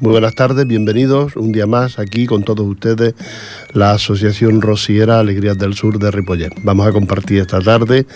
Muy 0.00 0.12
buenas 0.12 0.34
tardes, 0.34 0.66
bienvenidos 0.66 1.36
un 1.36 1.52
día 1.52 1.66
más 1.66 1.98
aquí 1.98 2.24
con 2.24 2.42
todos 2.42 2.66
ustedes, 2.66 3.14
la 3.74 3.90
Asociación 3.90 4.62
Rociera 4.62 5.20
Alegrías 5.20 5.58
del 5.58 5.74
Sur 5.74 5.98
de 5.98 6.10
Ripollet. 6.10 6.54
Vamos 6.62 6.86
a 6.86 6.92
compartir 6.92 7.40
esta 7.40 7.60
tarde, 7.60 8.06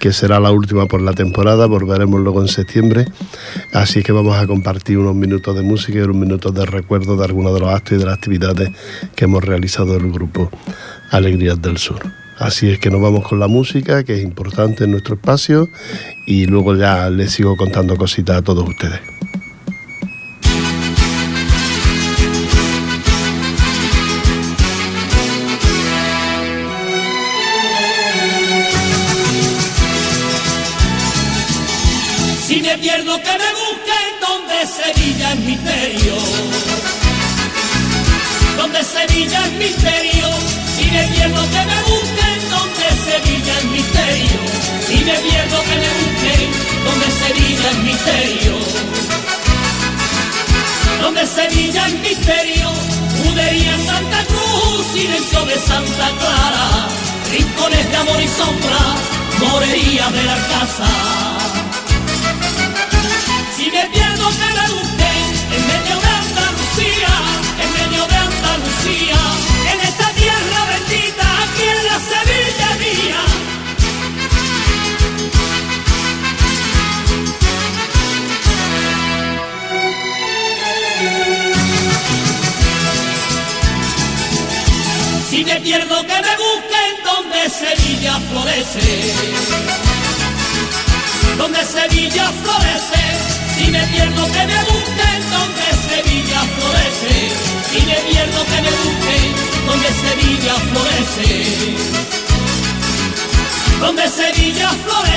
que 0.00 0.12
será 0.12 0.40
la 0.40 0.50
última 0.50 0.86
por 0.86 1.00
la 1.00 1.12
temporada, 1.12 1.66
volveremos 1.66 2.18
luego 2.18 2.42
en 2.42 2.48
septiembre, 2.48 3.06
así 3.72 4.02
que 4.02 4.10
vamos 4.10 4.36
a 4.38 4.48
compartir 4.48 4.98
unos 4.98 5.14
minutos 5.14 5.54
de 5.54 5.62
música 5.62 6.00
y 6.00 6.02
unos 6.02 6.16
minutos 6.16 6.52
de 6.52 6.66
recuerdo 6.66 7.16
de 7.16 7.24
algunos 7.26 7.54
de 7.54 7.60
los 7.60 7.68
actos 7.68 7.92
y 7.92 7.98
de 7.98 8.06
las 8.06 8.14
actividades 8.14 8.70
que 9.14 9.26
hemos 9.26 9.44
realizado 9.44 9.96
el 9.96 10.10
grupo 10.10 10.50
Alegrías 11.12 11.62
del 11.62 11.78
Sur. 11.78 12.00
Así 12.40 12.70
es 12.70 12.80
que 12.80 12.90
nos 12.90 13.00
vamos 13.00 13.28
con 13.28 13.38
la 13.38 13.46
música, 13.46 14.02
que 14.02 14.14
es 14.14 14.24
importante 14.24 14.82
en 14.82 14.90
nuestro 14.90 15.14
espacio, 15.14 15.68
y 16.26 16.46
luego 16.46 16.74
ya 16.74 17.08
les 17.08 17.30
sigo 17.30 17.56
contando 17.56 17.96
cositas 17.96 18.38
a 18.38 18.42
todos 18.42 18.68
ustedes. 18.68 19.19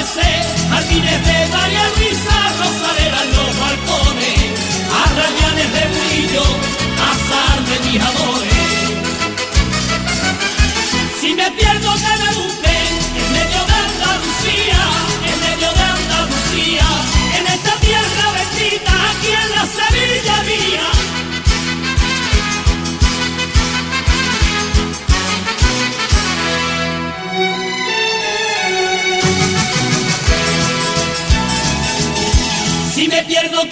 Florece, 0.03 0.43
jardines 0.69 1.25
de 1.25 1.47
María 1.47 1.83
Luisa, 1.97 2.51
rosaderas 2.59 3.21
en 3.23 3.29
los 3.31 3.59
balcones, 3.59 4.39
arrayanes 5.03 5.73
de 5.73 5.83
brillo, 5.95 6.43
azar 7.11 7.57
de 7.65 7.75
mis 7.89 8.01
amores. 8.01 8.53
Si 11.19 11.33
me 11.33 11.51
pierdo 11.51 11.93
que 11.93 12.13
me 12.23 12.52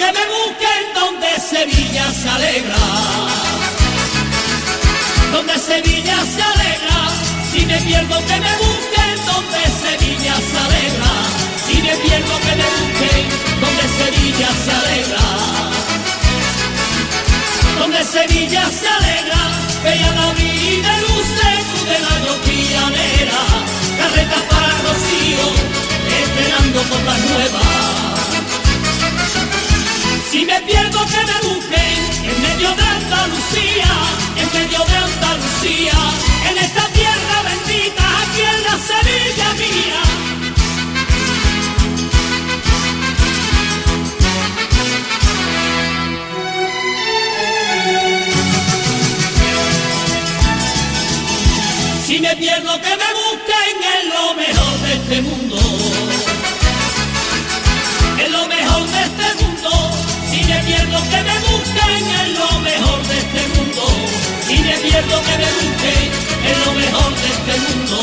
que 0.01 0.11
me 0.17 0.25
busquen 0.35 0.83
donde 0.95 1.29
Sevilla 1.53 2.05
se 2.11 2.29
alegra, 2.29 2.81
donde 5.31 5.55
Sevilla 5.59 6.17
se 6.33 6.41
alegra. 6.53 6.99
Si 7.51 7.65
me 7.69 7.77
pierdo 7.87 8.17
que 8.29 8.37
me 8.45 8.53
busquen 8.65 9.13
donde 9.31 9.61
Sevilla 9.83 10.35
se 10.49 10.57
alegra, 10.65 11.13
si 11.65 11.75
me 11.85 11.93
pierdo 12.03 12.33
que 12.45 12.53
me 12.61 12.67
busquen 12.77 13.23
donde 13.63 13.85
Sevilla 13.99 14.49
se 14.63 14.71
alegra. 14.81 15.25
Donde 17.79 18.03
Sevilla 18.03 18.63
se 18.79 18.87
alegra, 18.97 19.41
bella 19.83 20.11
la 20.19 20.29
vida 20.33 20.91
luce 21.05 21.49
de 21.91 21.97
la 22.07 22.15
que 65.25 65.37
me 65.37 65.49
busquen 65.59 66.11
en 66.49 66.55
lo 66.65 66.71
mejor 66.73 67.11
de 67.21 67.27
este 67.35 67.53
mundo. 67.65 67.97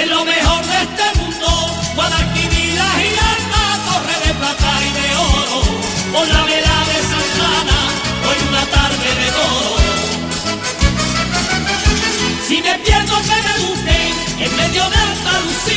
En 0.00 0.10
lo 0.10 0.24
mejor 0.24 0.66
de 0.66 0.78
este 0.86 1.06
mundo. 1.18 1.48
Guadalquivir, 1.94 2.74
la 2.74 2.90
giralda, 3.00 3.62
torre 3.88 4.16
de 4.26 4.34
plata 4.34 4.72
y 4.88 4.90
de 4.98 5.06
oro. 5.16 5.60
Por 6.12 6.26
la 6.28 6.42
vela 6.44 6.78
de 6.90 6.98
Santana, 7.10 7.78
hoy 8.26 8.38
una 8.48 8.64
tarde 8.76 9.08
de 9.20 9.28
toro. 9.38 9.92
Si 12.48 12.56
me 12.62 12.74
pierdo 12.78 13.14
que 13.28 13.38
me 13.46 13.54
busquen 13.66 14.12
en 14.44 14.56
medio 14.56 14.84
de 14.90 14.96
Andalucía, 14.96 15.71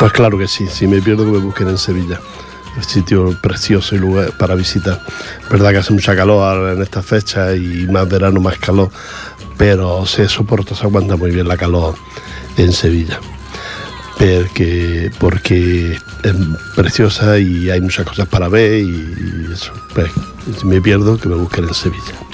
Pues 0.00 0.14
claro 0.14 0.38
que 0.38 0.48
sí, 0.48 0.66
si 0.66 0.86
me 0.86 1.02
pierdo 1.02 1.26
que 1.26 1.30
me 1.30 1.38
busquen 1.38 1.68
en 1.68 1.76
Sevilla. 1.76 2.18
El 2.74 2.84
sitio 2.84 3.36
precioso 3.38 3.94
y 3.94 3.98
lugar 3.98 4.32
para 4.38 4.54
visitar. 4.54 4.98
Verdad 5.50 5.72
que 5.72 5.76
hace 5.76 5.92
mucha 5.92 6.16
calor 6.16 6.70
en 6.70 6.80
esta 6.80 7.02
fecha 7.02 7.54
y 7.54 7.86
más 7.86 8.08
verano, 8.08 8.40
más 8.40 8.56
calor, 8.56 8.90
pero 9.58 10.06
se 10.06 10.26
soporta, 10.26 10.74
se 10.74 10.84
aguanta 10.84 11.16
muy 11.16 11.32
bien 11.32 11.46
la 11.46 11.58
calor 11.58 11.96
en 12.56 12.72
Sevilla. 12.72 13.20
Porque, 14.18 15.10
porque 15.18 15.98
es 16.22 16.34
preciosa 16.74 17.38
y 17.38 17.68
hay 17.68 17.82
muchas 17.82 18.06
cosas 18.06 18.26
para 18.26 18.48
ver 18.48 18.82
y 18.82 19.48
eso. 19.52 19.70
Pues, 19.94 20.10
si 20.58 20.66
me 20.66 20.80
pierdo, 20.80 21.18
que 21.18 21.28
me 21.28 21.34
busquen 21.34 21.64
en 21.64 21.74
Sevilla. 21.74 22.29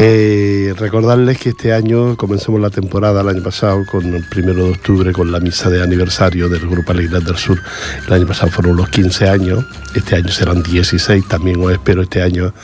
Eh, 0.00 0.74
recordarles 0.76 1.38
que 1.38 1.48
este 1.48 1.72
año 1.72 2.16
comenzamos 2.16 2.60
la 2.60 2.70
temporada 2.70 3.20
el 3.20 3.30
año 3.30 3.42
pasado 3.42 3.84
con 3.84 4.14
el 4.14 4.22
primero 4.28 4.66
de 4.66 4.70
octubre 4.70 5.12
con 5.12 5.32
la 5.32 5.40
misa 5.40 5.70
de 5.70 5.82
aniversario 5.82 6.48
del 6.48 6.68
Grupo 6.68 6.92
Alegría 6.92 7.18
del 7.18 7.36
Sur. 7.36 7.60
El 8.06 8.12
año 8.12 8.26
pasado 8.28 8.52
fueron 8.52 8.76
los 8.76 8.88
15 8.90 9.28
años, 9.28 9.64
este 9.96 10.14
año 10.14 10.28
serán 10.28 10.62
16, 10.62 11.26
también 11.26 11.60
os 11.60 11.72
espero 11.72 12.02
este 12.02 12.22
año 12.22 12.54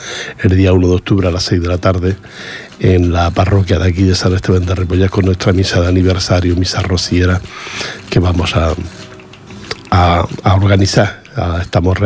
el 0.44 0.56
día 0.56 0.72
1 0.72 0.86
de 0.86 0.94
octubre 0.94 1.26
a 1.26 1.32
las 1.32 1.42
6 1.42 1.60
de 1.60 1.68
la 1.68 1.78
tarde 1.78 2.16
en 2.78 3.12
la 3.12 3.32
parroquia 3.32 3.80
de 3.80 3.88
aquí 3.88 4.04
de 4.04 4.14
San 4.14 4.32
Esteban 4.32 4.64
de 4.64 4.76
Repollas 4.76 5.10
con 5.10 5.24
nuestra 5.24 5.52
misa 5.52 5.80
de 5.80 5.88
aniversario, 5.88 6.54
misa 6.54 6.82
rociera, 6.82 7.40
que 8.10 8.20
vamos 8.20 8.54
a, 8.54 8.76
organizar. 10.54 11.24
A, 11.34 11.62
estamos 11.62 11.98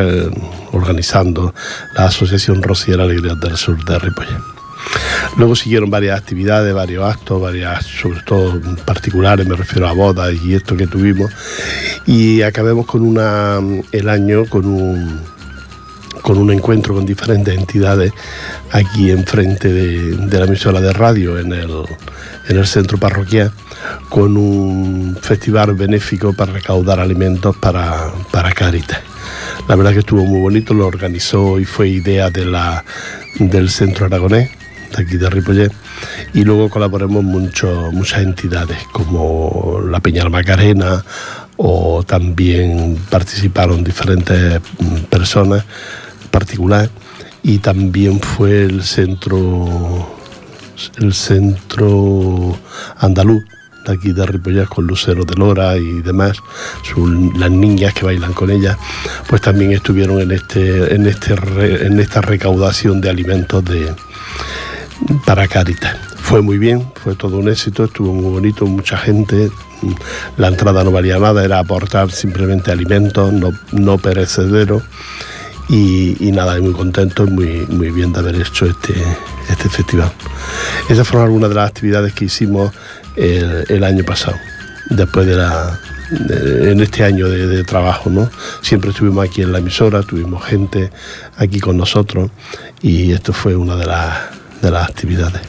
organizando 0.72 1.54
la 1.94 2.06
Asociación 2.06 2.62
Rociera 2.62 3.02
Alegría 3.02 3.34
del 3.34 3.58
Sur 3.58 3.84
de 3.84 3.98
Ripollas. 3.98 4.57
Luego 5.36 5.54
siguieron 5.54 5.90
varias 5.90 6.19
actividades, 6.19 6.75
varios 6.75 7.04
actos, 7.04 7.40
varias, 7.40 7.84
sobre 7.86 8.20
todo 8.22 8.60
particulares, 8.84 9.46
me 9.46 9.56
refiero 9.56 9.88
a 9.88 9.92
bodas 9.92 10.34
y 10.44 10.54
esto 10.54 10.76
que 10.76 10.86
tuvimos. 10.86 11.30
Y 12.06 12.42
acabemos 12.42 12.86
con 12.86 13.02
una, 13.02 13.60
el 13.92 14.08
año 14.08 14.46
con 14.46 14.66
un, 14.66 15.20
encuentro 16.50 16.94
con 16.94 17.06
diferentes 17.06 17.56
entidades 17.56 18.12
aquí 18.72 19.10
enfrente 19.10 19.72
de, 19.72 20.38
la 20.38 20.44
emisora 20.44 20.81
de 20.81 20.92
radio 20.92 21.38
en 21.38 21.52
el, 21.52 21.70
en 22.48 22.56
el 22.56 22.66
centro 22.66 22.98
parroquial 22.98 23.52
con 24.08 24.36
un 24.36 25.16
festival 25.20 25.74
benéfico 25.74 26.32
para 26.32 26.52
recaudar 26.52 27.00
alimentos 27.00 27.56
para, 27.56 28.12
para 28.31 28.52
Caritas. 28.52 29.00
La 29.69 29.76
verdad 29.76 29.92
que 29.92 29.98
estuvo 29.98 30.24
muy 30.24 30.40
bonito, 30.40 30.72
lo 30.72 30.86
organizó 30.86 31.60
y 31.60 31.64
fue 31.64 31.88
idea 31.88 32.31
del 32.31 33.70
Centro 33.70 34.06
Aragonés, 34.06 34.50
de 34.96 35.02
aquí 35.02 35.17
de 35.17 35.31
Ripollet, 35.31 35.73
y 36.35 36.44
luego 36.44 36.69
colaboramos 36.70 37.23
mucho, 37.25 37.90
muchas 37.93 38.23
entidades 38.23 38.79
como 38.93 39.81
la 39.88 40.00
Peña 40.00 40.29
Macarena 40.29 41.05
o 41.56 42.02
también 42.05 42.99
participaron 43.11 43.82
diferentes 43.82 44.61
mm, 44.79 45.05
personas 45.11 45.64
particulares 46.31 46.90
y 47.43 47.58
también 47.58 48.20
fue 48.20 48.64
el 48.64 48.82
centro 48.82 50.17
el 50.99 51.12
centro 51.12 52.56
andaluz 52.99 53.43
de 53.84 53.94
aquí 53.94 54.12
de 54.12 54.26
Ripollas 54.26 54.69
con 54.69 54.87
Lucero 54.87 55.25
de 55.25 55.34
Lora 55.34 55.76
y 55.76 56.02
demás, 56.02 56.38
las 57.37 57.50
niñas 57.50 57.94
que 57.94 58.05
bailan 58.05 58.34
con 58.34 58.50
ella, 58.50 58.76
pues 59.26 59.41
también 59.41 59.73
estuvieron 59.73 60.20
en 60.20 60.32
este, 60.32 60.94
en 60.94 61.06
este 61.06 61.34
en 61.87 61.99
esta 61.99 62.20
recaudación 62.20 63.00
de 63.00 63.11
alimentos 63.11 63.64
de 63.64 63.93
para 65.24 65.48
Caritas. 65.48 65.96
Fue 66.16 66.42
muy 66.42 66.58
bien, 66.58 66.90
fue 67.02 67.14
todo 67.14 67.38
un 67.38 67.48
éxito, 67.48 67.84
estuvo 67.84 68.12
muy 68.12 68.30
bonito, 68.30 68.66
mucha 68.66 68.96
gente. 68.96 69.50
La 70.36 70.48
entrada 70.48 70.84
no 70.84 70.90
valía 70.90 71.18
nada, 71.18 71.44
era 71.44 71.58
aportar 71.58 72.10
simplemente 72.10 72.70
alimentos, 72.70 73.32
no, 73.32 73.52
no 73.72 73.98
perecederos. 73.98 74.82
Y, 75.70 76.16
nada, 76.32 76.58
muy 76.60 76.72
contento 76.72 77.26
y 77.26 77.30
muy, 77.30 77.66
muy 77.68 77.90
bien 77.90 78.12
de 78.12 78.20
haber 78.20 78.36
hecho 78.36 78.64
este, 78.64 78.94
este 79.50 79.68
festival. 79.68 80.10
Esas 80.88 81.06
fueron 81.06 81.26
algunas 81.26 81.50
de 81.50 81.56
las 81.56 81.68
actividades 81.68 82.14
que 82.14 82.24
hicimos 82.24 82.72
el, 83.16 83.84
año 83.84 84.04
pasado, 84.04 84.36
después 84.88 85.26
de 85.26 85.36
la, 85.36 85.78
en 86.40 86.80
este 86.80 87.04
año 87.04 87.28
de, 87.28 87.64
trabajo, 87.64 88.08
¿no? 88.08 88.30
Siempre 88.62 88.90
estuvimos 88.90 89.28
aquí 89.28 89.42
en 89.42 89.52
la 89.52 89.58
emisora, 89.58 90.02
tuvimos 90.02 90.44
gente 90.44 90.90
aquí 91.36 91.60
con 91.60 91.76
nosotros 91.76 92.30
y 92.80 93.12
esto 93.12 93.32
fue 93.32 93.56
una 93.56 93.76
de 93.76 93.86
las, 93.86 94.38
de 94.62 94.70
las 94.70 94.88
actividades. 94.88 95.43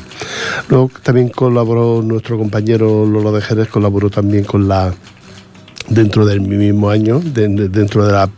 Luego 0.69 0.91
también 1.03 1.29
colaboró 1.29 2.01
nuestro 2.03 2.37
compañero 2.37 3.05
Lolo 3.05 3.31
de 3.31 3.41
Jerez, 3.41 3.67
colaboró 3.67 4.09
también 4.09 4.43
con 4.43 4.67
la, 4.67 4.93
dentro 5.87 6.25
del 6.25 6.41
mismo 6.41 6.89
año, 6.89 7.19
dentro 7.19 8.05
de 8.05 8.11
la 8.11 8.29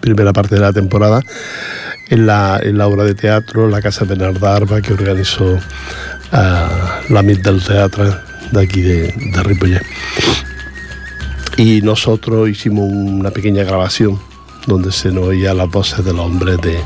primera 0.00 0.32
parte 0.32 0.54
de 0.54 0.60
la 0.60 0.72
temporada, 0.72 1.22
en 2.08 2.26
la, 2.26 2.60
en 2.62 2.78
la 2.78 2.86
obra 2.86 3.04
de 3.04 3.14
teatro 3.14 3.68
La 3.68 3.82
Casa 3.82 4.04
de 4.04 4.16
Nardarba 4.16 4.80
que 4.80 4.94
organizó 4.94 5.44
uh, 5.54 7.12
la 7.12 7.22
MIT 7.22 7.42
del 7.42 7.62
Teatro 7.62 8.16
de 8.50 8.60
aquí 8.60 8.80
de, 8.80 9.12
de. 9.12 9.80
Y 11.58 11.82
nosotros 11.82 12.48
hicimos 12.48 12.90
una 12.90 13.30
pequeña 13.30 13.64
grabación 13.64 14.18
donde 14.68 14.92
se 14.92 15.10
nos 15.10 15.24
oía 15.24 15.54
las 15.54 15.68
voces 15.68 16.04
de 16.04 16.12
los 16.12 16.20
hombres 16.20 16.58
de, 16.60 16.78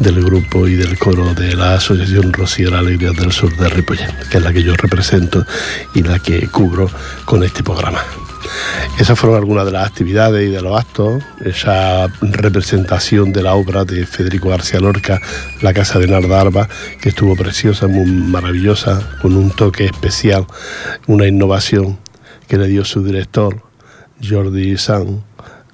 del 0.00 0.22
grupo 0.22 0.66
y 0.66 0.74
del 0.74 0.98
coro 0.98 1.32
de 1.32 1.54
la 1.54 1.74
Asociación 1.74 2.32
Rociera 2.32 2.80
Alegría 2.80 3.12
del 3.12 3.32
Sur 3.32 3.56
de 3.56 3.68
Ripollet, 3.68 4.28
que 4.28 4.38
es 4.38 4.42
la 4.42 4.52
que 4.52 4.62
yo 4.62 4.74
represento 4.74 5.46
y 5.94 6.02
la 6.02 6.18
que 6.18 6.48
cubro 6.48 6.90
con 7.24 7.44
este 7.44 7.62
programa. 7.62 8.02
Esas 8.98 9.18
fueron 9.18 9.38
algunas 9.38 9.64
de 9.64 9.72
las 9.72 9.86
actividades 9.86 10.48
y 10.48 10.50
de 10.50 10.60
los 10.60 10.78
actos. 10.78 11.22
Esa 11.44 12.08
representación 12.20 13.32
de 13.32 13.42
la 13.42 13.54
obra 13.54 13.84
de 13.84 14.04
Federico 14.06 14.48
García 14.48 14.80
Lorca, 14.80 15.20
La 15.62 15.72
Casa 15.72 15.98
de 15.98 16.08
Nardarba, 16.08 16.68
que 17.00 17.10
estuvo 17.10 17.36
preciosa, 17.36 17.86
muy 17.86 18.10
maravillosa, 18.10 19.18
con 19.22 19.36
un 19.36 19.52
toque 19.52 19.84
especial, 19.84 20.46
una 21.06 21.26
innovación 21.26 21.98
que 22.48 22.58
le 22.58 22.66
dio 22.66 22.84
su 22.84 23.04
director, 23.04 23.62
Jordi 24.20 24.76
San, 24.76 25.22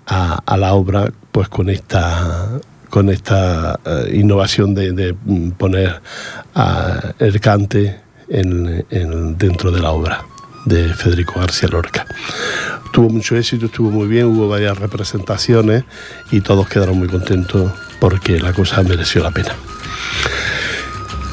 a, 0.07 0.57
la 0.57 0.75
obra, 0.75 1.13
pues 1.37 1.51
con 1.51 1.69
esta 1.69 2.49
con 2.89 3.11
esta 3.11 3.79
eh, 3.85 4.13
innovación 4.15 4.75
de, 4.75 5.15
poner 5.59 6.01
el 7.19 7.41
cante 7.43 8.01
dentro 8.27 9.71
de 9.71 9.81
la 9.83 9.91
obra 9.91 10.25
de 10.65 10.95
Federico 10.95 11.39
García 11.39 11.69
Lorca. 11.69 12.07
Tuvo 12.91 13.11
mucho 13.11 13.37
éxito, 13.37 13.67
estuvo 13.67 13.91
muy 13.91 14.07
bien, 14.09 14.25
hubo 14.25 14.49
varias 14.49 14.79
representaciones 14.79 15.85
y 16.31 16.41
todos 16.41 16.69
quedaron 16.69 16.99
muy 16.99 17.09
contentos 17.09 17.71
porque 18.01 18.41
la 18.41 18.55
cosa 18.55 18.83
mereció 18.83 19.23
la 19.23 19.31
pena. 19.31 19.53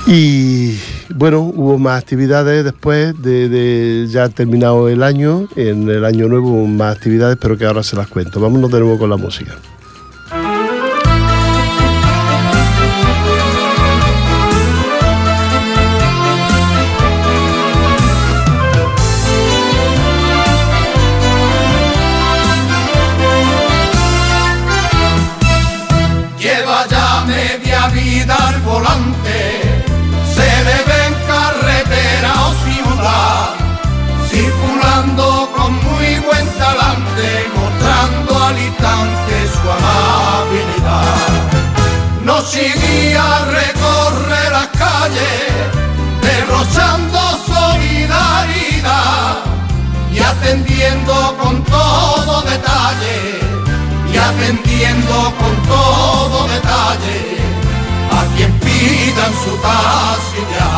Y 0.05 0.79
bueno, 1.15 1.39
hubo 1.39 1.79
más 1.79 2.01
actividades 2.01 2.65
después 2.65 3.13
de, 3.21 3.47
de, 3.47 4.07
ya 4.09 4.27
terminado 4.27 4.89
el 4.89 5.01
año. 5.01 5.47
En 5.55 5.89
el 5.89 6.03
año 6.03 6.27
nuevo 6.27 6.67
más 6.67 6.97
actividades, 6.97 7.37
pero 7.39 7.57
que 7.57 7.65
ahora 7.65 7.83
se 7.83 7.95
las 7.95 8.09
cuento. 8.09 8.41
Vámonos 8.41 8.69
de 8.69 8.81
nuevo 8.81 8.97
con 8.97 9.09
la 9.09 9.15
música. 9.15 9.55
Seguía 42.45 43.23
recorrer 43.45 44.51
las 44.51 44.67
calles, 44.67 45.43
derrochando 46.21 47.19
solidaridad 47.45 49.37
y 50.11 50.19
atendiendo 50.19 51.37
con 51.41 51.63
todo 51.63 52.41
detalle, 52.41 53.39
y 54.11 54.17
atendiendo 54.17 55.33
con 55.39 55.55
todo 55.67 56.47
detalle 56.47 57.37
a 58.11 58.25
quien 58.35 58.51
pidan 58.59 59.33
su 59.43 59.59
casilla. 59.61 60.71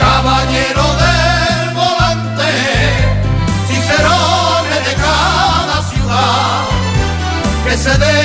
Caballero 0.00 0.84
del 1.04 1.70
volante, 1.74 2.52
cicerone 3.68 4.78
de 4.88 4.94
cada 4.94 5.76
ciudad, 5.90 6.64
que 7.64 7.76
se 7.76 7.90
deja 7.98 8.15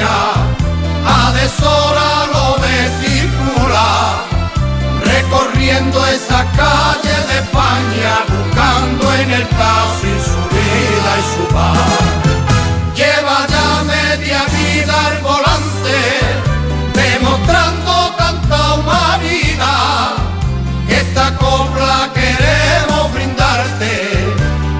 compañía, 0.00 0.16
a 1.06 1.32
deshora 1.32 2.26
lo 2.32 2.56
circula, 3.00 3.90
recorriendo 5.04 6.06
esa 6.06 6.44
calle 6.56 7.16
de 7.28 7.38
España, 7.44 8.12
buscando 8.28 9.14
en 9.14 9.30
el 9.30 9.46
taxi 9.48 10.14
su 10.24 10.40
vida 10.54 11.10
y 11.18 11.24
su 11.34 11.54
paz. 11.54 11.98
Lleva 12.94 13.46
ya 13.48 13.82
media 13.84 14.44
vida 14.56 15.06
al 15.06 15.18
volante, 15.18 15.98
demostrando 16.94 18.14
tanta 18.16 18.74
humanidad, 18.74 20.16
esta 20.88 21.36
copla 21.36 22.10
queremos 22.14 22.50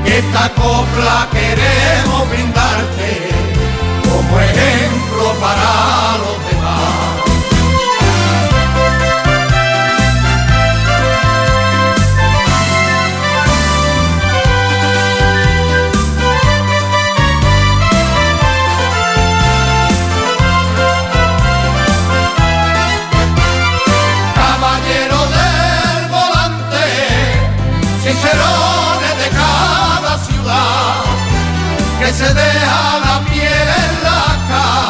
esta 0.05 0.49
copla 0.55 1.29
queremos 1.33 2.29
brindarte 2.31 3.29
como 4.03 4.41
ejemplo 4.41 4.70
Caballero 24.35 25.19
del 25.37 26.09
volante, 26.09 26.85
sincerones 28.03 29.15
de 29.23 29.29
cada 29.31 30.19
ciudad, 30.19 31.05
que 31.99 32.13
se 32.13 32.29
piel 33.31 33.69
en 33.87 33.95
la 34.05 34.25
calle 34.49 34.90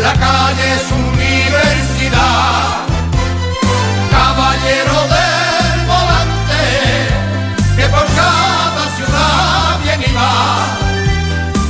la 0.00 0.12
calle 0.14 0.78
su 0.88 0.94
universidad. 0.94 2.60
Caballero 4.10 4.98
del 5.14 5.86
volante, 5.92 6.64
que 7.76 7.86
por 7.88 8.06
cada 8.20 8.84
ciudad 8.96 9.78
viene 9.82 10.06
y 10.08 10.12
va 10.14 10.80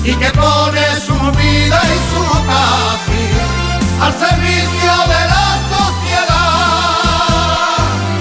y 0.05 0.13
que 0.15 0.31
pone 0.31 0.85
su 1.07 1.17
vida 1.39 1.81
y 1.95 1.99
su 2.11 2.23
casi 2.51 3.25
al 4.05 4.13
servicio 4.27 4.93
de 5.13 5.21
la 5.33 5.49
sociedad. 5.75 6.61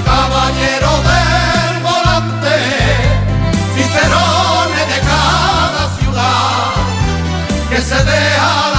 Caballero 0.06 0.92
del 1.10 1.74
volante, 1.90 2.58
cicerones 3.76 4.86
de 4.94 5.00
cada 5.12 5.84
ciudad, 5.98 6.72
que 7.70 7.80
se 7.82 8.00
deja 8.04 8.52
la 8.74 8.79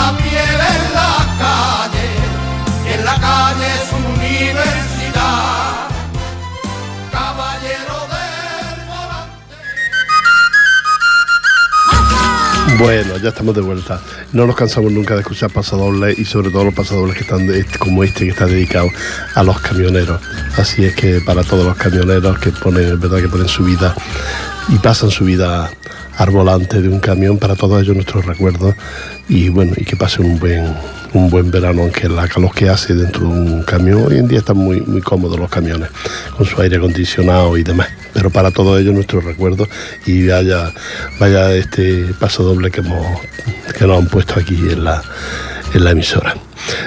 Bueno, 12.80 13.18
ya 13.18 13.28
estamos 13.28 13.54
de 13.54 13.60
vuelta. 13.60 14.00
No 14.32 14.46
nos 14.46 14.56
cansamos 14.56 14.90
nunca 14.90 15.14
de 15.14 15.20
escuchar 15.20 15.50
pasadobles 15.50 16.18
y 16.18 16.24
sobre 16.24 16.50
todo 16.50 16.64
los 16.64 16.74
pasadobles 16.74 17.14
que 17.14 17.22
están 17.24 17.46
de- 17.46 17.64
como 17.78 18.02
este 18.02 18.24
que 18.24 18.30
está 18.30 18.46
dedicado 18.46 18.88
a 19.34 19.42
los 19.42 19.60
camioneros. 19.60 20.20
Así 20.56 20.84
es 20.84 20.94
que 20.94 21.20
para 21.20 21.42
todos 21.44 21.64
los 21.66 21.76
camioneros 21.76 22.38
que 22.38 22.50
ponen, 22.50 22.84
es 22.94 22.98
verdad 23.00 23.18
que 23.20 23.28
ponen 23.28 23.48
su 23.48 23.64
vida 23.64 23.94
y 24.68 24.76
pasan 24.78 25.10
su 25.10 25.24
vida 25.24 25.70
al 26.16 26.30
volante 26.30 26.80
de 26.80 26.88
un 26.88 27.00
camión, 27.00 27.38
para 27.38 27.54
todos 27.54 27.82
ellos 27.82 27.94
nuestros 27.96 28.24
recuerdos 28.24 28.74
y 29.28 29.48
bueno, 29.50 29.72
y 29.76 29.84
que 29.84 29.96
pasen 29.96 30.24
un 30.24 30.38
buen 30.38 30.74
un 31.12 31.30
buen 31.30 31.50
verano, 31.50 31.82
aunque 31.82 32.08
la 32.08 32.28
calor 32.28 32.52
que 32.54 32.68
hace 32.68 32.94
dentro 32.94 33.22
de 33.22 33.28
un 33.28 33.62
camión, 33.62 34.04
hoy 34.06 34.18
en 34.18 34.28
día 34.28 34.38
están 34.38 34.56
muy, 34.56 34.80
muy 34.80 35.00
cómodos 35.00 35.38
los 35.38 35.50
camiones, 35.50 35.88
con 36.36 36.46
su 36.46 36.60
aire 36.60 36.76
acondicionado 36.76 37.56
y 37.56 37.62
demás. 37.62 37.88
Pero 38.12 38.30
para 38.30 38.50
todos 38.50 38.80
ellos 38.80 38.94
nuestros 38.94 39.24
recuerdos 39.24 39.68
y 40.06 40.26
vaya, 40.26 40.72
vaya 41.18 41.52
este 41.54 42.14
paso 42.18 42.42
doble 42.42 42.70
que 42.70 42.80
hemos 42.80 43.06
que 43.76 43.86
nos 43.86 43.98
han 43.98 44.08
puesto 44.08 44.38
aquí 44.38 44.54
en 44.54 44.84
la, 44.84 45.02
en 45.74 45.84
la 45.84 45.90
emisora. 45.92 46.34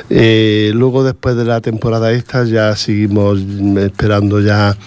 Eh, 0.09 0.71
luego 0.73 1.03
después 1.03 1.35
de 1.35 1.45
la 1.45 1.61
temporada 1.61 2.11
esta 2.11 2.43
ya 2.45 2.75
seguimos 2.75 3.39
esperando 3.77 4.39
ya 4.39 4.77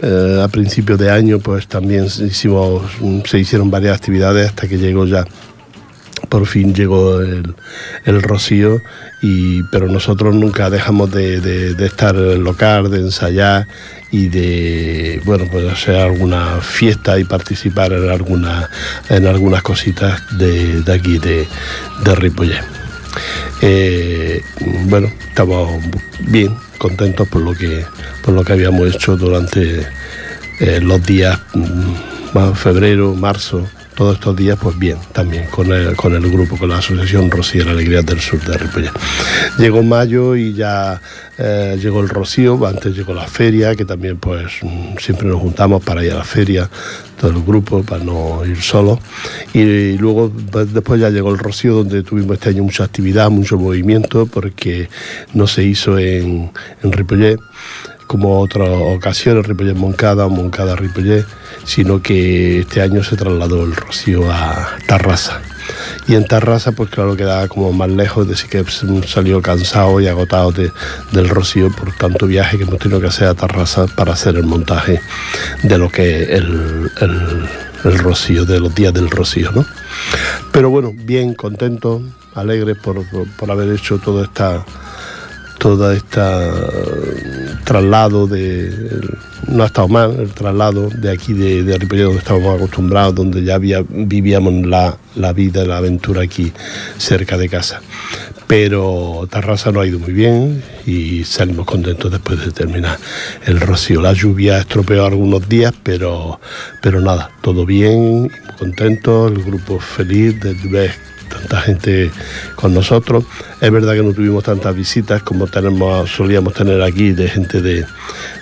eh, 0.00 0.40
a 0.42 0.48
principios 0.48 0.98
de 0.98 1.10
año 1.10 1.40
pues 1.40 1.66
también 1.66 2.04
hicimos 2.04 2.82
se 3.24 3.38
hicieron 3.38 3.70
varias 3.70 3.96
actividades 3.96 4.48
hasta 4.48 4.68
que 4.68 4.78
llegó 4.78 5.04
ya 5.04 5.26
por 6.28 6.46
fin 6.46 6.74
llegó 6.74 7.20
el, 7.20 8.22
rocío, 8.22 8.82
y, 9.22 9.62
pero 9.64 9.88
nosotros 9.88 10.34
nunca 10.34 10.70
dejamos 10.70 11.10
de, 11.10 11.74
estar 11.84 12.14
en 12.16 12.30
el 12.30 12.40
local, 12.40 12.90
de 12.90 12.98
ensayar 12.98 13.66
y 14.12 14.28
de 14.28 15.20
bueno 15.24 15.46
pues 15.50 15.70
hacer 15.70 15.96
alguna 15.96 16.60
fiesta 16.60 17.18
y 17.18 17.24
participar 17.24 17.92
en 17.92 18.08
alguna, 18.10 18.68
en 19.08 19.26
algunas 19.26 19.62
cositas 19.62 20.20
de, 20.38 20.82
aquí 20.92 21.18
de, 21.18 21.46
de. 22.04 22.60
Eh, 23.62 24.42
bueno, 24.86 25.12
estamos 25.28 25.82
bien, 26.20 26.56
contentos 26.78 27.28
por 27.28 27.42
lo 27.42 27.54
que 27.54 27.84
por 28.22 28.34
lo 28.34 28.44
que 28.44 28.52
habíamos 28.52 28.94
hecho 28.94 29.16
durante 29.16 29.86
eh, 30.60 30.80
los 30.80 31.04
días 31.04 31.38
mm, 31.54 32.52
febrero, 32.54 33.14
marzo, 33.14 33.68
todos 34.00 34.14
estos 34.14 34.34
días, 34.34 34.58
pues 34.58 34.78
bien, 34.78 34.96
también 35.12 35.44
con 35.50 35.70
el, 35.70 35.94
con 35.94 36.14
el 36.14 36.22
grupo, 36.30 36.56
con 36.56 36.70
la 36.70 36.78
asociación 36.78 37.30
Rocío 37.30 37.68
Alegría 37.68 38.00
del 38.00 38.18
Sur 38.18 38.40
de 38.40 38.56
Ripollet. 38.56 38.92
Llegó 39.58 39.82
mayo 39.82 40.36
y 40.36 40.54
ya 40.54 40.98
eh, 41.36 41.78
llegó 41.78 42.00
el 42.00 42.08
Rocío, 42.08 42.66
antes 42.66 42.96
llegó 42.96 43.12
la 43.12 43.26
feria, 43.26 43.76
que 43.76 43.84
también 43.84 44.16
pues 44.16 44.52
siempre 44.98 45.28
nos 45.28 45.38
juntamos 45.40 45.84
para 45.84 46.02
ir 46.02 46.12
a 46.12 46.14
la 46.14 46.24
feria, 46.24 46.70
todo 47.20 47.30
el 47.32 47.42
grupo, 47.42 47.82
para 47.82 48.02
no 48.02 48.42
ir 48.46 48.62
solos. 48.62 49.00
Y, 49.52 49.98
luego 49.98 50.32
pues, 50.50 50.72
después 50.72 50.98
ya 50.98 51.10
llegó 51.10 51.30
el 51.30 51.38
Rocío, 51.38 51.74
donde 51.74 52.02
tuvimos 52.02 52.36
este 52.36 52.48
año 52.48 52.62
mucha 52.62 52.84
actividad, 52.84 53.28
mucho 53.28 53.58
movimiento, 53.58 54.24
porque 54.24 54.88
no 55.34 55.46
se 55.46 55.62
hizo 55.62 55.98
en, 55.98 56.50
en 56.82 56.90
como 58.10 58.40
otras 58.40 58.68
ocasiones, 58.68 59.46
Ripollet 59.46 59.76
Moncada 59.76 60.26
o 60.26 60.30
Moncada 60.30 60.74
Ripollet, 60.74 61.24
sino 61.64 62.02
que 62.02 62.58
este 62.62 62.82
año 62.82 63.04
se 63.04 63.14
trasladó 63.14 63.62
el 63.62 63.76
Rocío 63.76 64.28
a 64.32 64.76
Tarrasa. 64.88 65.40
Y 66.08 66.16
en 66.16 66.24
Tarrasa, 66.26 66.72
pues 66.72 66.90
claro, 66.90 67.14
quedaba 67.16 67.46
como 67.46 67.72
más 67.72 67.88
lejos, 67.88 68.26
decir 68.26 68.50
que 68.50 68.64
salió 69.06 69.40
cansado 69.40 70.00
y 70.00 70.08
agotado 70.08 70.50
de- 70.50 70.72
del 71.12 71.28
Rocío 71.28 71.70
por 71.70 71.92
tanto 71.92 72.26
viaje 72.26 72.56
que 72.58 72.64
hemos 72.64 72.80
tenido 72.80 73.00
que 73.00 73.06
hacer 73.06 73.28
a 73.28 73.34
Tarrasa 73.34 73.86
para 73.86 74.14
hacer 74.14 74.34
el 74.34 74.42
montaje 74.44 75.00
de 75.62 75.78
lo 75.78 75.88
que 75.88 76.24
es 76.24 76.28
el, 76.30 76.90
el- 77.00 77.48
el 77.84 77.98
Rocío, 78.00 78.44
de 78.44 78.58
los 78.58 78.74
días 78.74 78.92
del 78.92 79.08
Rocío, 79.08 79.52
¿no? 79.52 79.64
Pero 80.50 80.68
bueno, 80.68 80.92
bien, 80.96 81.34
contento, 81.34 82.02
alegre 82.34 82.74
por, 82.74 83.08
por- 83.08 83.28
por 83.28 83.50
haber 83.52 83.70
hecho 83.72 83.98
toda 83.98 84.24
esta 84.24 84.64
toda 85.60 85.94
esta 85.94 86.48
eh, 86.48 87.54
traslado 87.64 88.26
de 88.26 88.72
no 89.46 89.62
ha 89.62 89.66
estado 89.66 89.88
mal 89.88 90.18
el 90.18 90.30
traslado 90.32 90.88
de 90.88 91.10
aquí 91.12 91.34
de, 91.34 91.62
de 91.62 91.78
donde 91.78 92.18
estábamos 92.18 92.56
acostumbrados 92.56 93.14
donde 93.14 93.44
ya 93.44 93.58
vivíamos 93.58 94.66
la, 94.66 94.96
la 95.16 95.32
vida 95.34 95.64
la 95.66 95.76
aventura 95.76 96.22
aquí 96.22 96.52
cerca 96.96 97.36
de 97.36 97.48
casa. 97.48 97.82
Pero 98.46 99.28
Tarrasa 99.30 99.70
no 99.70 99.80
ha 99.80 99.86
ido 99.86 99.98
muy 99.98 100.12
bien 100.12 100.62
y 100.86 101.24
salimos 101.24 101.66
contentos 101.66 102.10
después 102.10 102.44
de 102.44 102.50
terminar 102.52 102.98
el 103.44 103.60
rocío. 103.60 104.00
La 104.00 104.14
lluvia 104.14 104.58
estropeó 104.58 105.04
algunos 105.04 105.46
días 105.46 105.74
pero 105.82 106.40
pero 106.80 107.00
nada 107.02 107.30
todo 107.42 107.66
bien 107.66 108.30
contentos 108.58 109.30
el 109.30 109.42
grupo 109.42 109.78
feliz 109.78 110.40
de 110.40 110.54
ver 110.54 111.10
tanta 111.30 111.60
gente 111.62 112.10
con 112.56 112.74
nosotros. 112.74 113.24
Es 113.60 113.70
verdad 113.70 113.94
que 113.94 114.02
no 114.02 114.12
tuvimos 114.12 114.44
tantas 114.44 114.74
visitas 114.76 115.22
como 115.22 115.46
tenemos, 115.46 116.10
solíamos 116.10 116.52
tener 116.52 116.82
aquí 116.82 117.12
de 117.12 117.28
gente 117.28 117.62
de, 117.62 117.86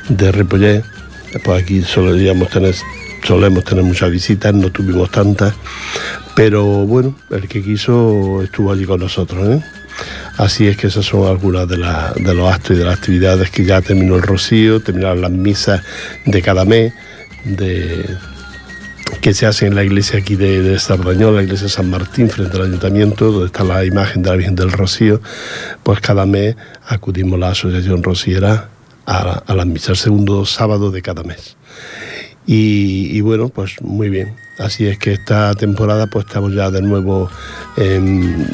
de. 0.08 0.82
Pues 1.44 1.62
aquí 1.62 1.82
solíamos 1.82 2.48
tener, 2.48 2.74
solemos 3.22 3.62
tener 3.62 3.84
muchas 3.84 4.10
visitas, 4.10 4.52
no 4.54 4.70
tuvimos 4.72 5.10
tantas. 5.10 5.54
Pero 6.34 6.64
bueno, 6.64 7.14
el 7.30 7.46
que 7.48 7.62
quiso 7.62 8.42
estuvo 8.42 8.72
allí 8.72 8.84
con 8.84 9.00
nosotros. 9.00 9.48
¿eh? 9.48 9.62
Así 10.36 10.66
es 10.66 10.76
que 10.76 10.86
esas 10.86 11.04
son 11.04 11.26
algunas 11.26 11.68
de, 11.68 11.76
de 11.76 12.34
los 12.34 12.52
actos 12.52 12.76
y 12.76 12.78
de 12.78 12.84
las 12.84 12.96
actividades 12.96 13.50
que 13.50 13.64
ya 13.64 13.80
terminó 13.82 14.16
el 14.16 14.22
rocío, 14.22 14.80
terminaron 14.80 15.20
las 15.20 15.30
misas 15.30 15.82
de 16.24 16.40
cada 16.42 16.64
mes, 16.64 16.92
de, 17.44 18.16
que 19.20 19.34
se 19.34 19.46
hace 19.46 19.66
en 19.66 19.74
la 19.74 19.84
iglesia 19.84 20.18
aquí 20.20 20.36
de, 20.36 20.62
de 20.62 20.78
la 21.32 21.42
iglesia 21.42 21.64
de 21.64 21.68
San 21.68 21.90
Martín, 21.90 22.30
frente 22.30 22.56
al 22.56 22.64
ayuntamiento, 22.64 23.30
donde 23.30 23.46
está 23.46 23.64
la 23.64 23.84
imagen 23.84 24.22
de 24.22 24.30
la 24.30 24.36
Virgen 24.36 24.54
del 24.54 24.72
Rocío, 24.72 25.20
pues 25.82 26.00
cada 26.00 26.26
mes 26.26 26.56
acudimos 26.86 27.38
la 27.38 27.50
Asociación 27.50 28.02
Rociera 28.02 28.68
a, 29.06 29.42
a 29.46 29.54
las 29.54 29.66
segundo 29.98 30.44
sábado 30.44 30.90
de 30.90 31.02
cada 31.02 31.22
mes. 31.22 31.56
Y, 32.46 33.10
y 33.12 33.20
bueno, 33.20 33.48
pues 33.48 33.80
muy 33.82 34.08
bien. 34.08 34.36
Así 34.58 34.86
es 34.86 34.98
que 34.98 35.12
esta 35.12 35.54
temporada 35.54 36.06
pues 36.08 36.26
estamos 36.26 36.52
ya 36.54 36.70
de 36.70 36.82
nuevo 36.82 37.30
em, 37.76 38.44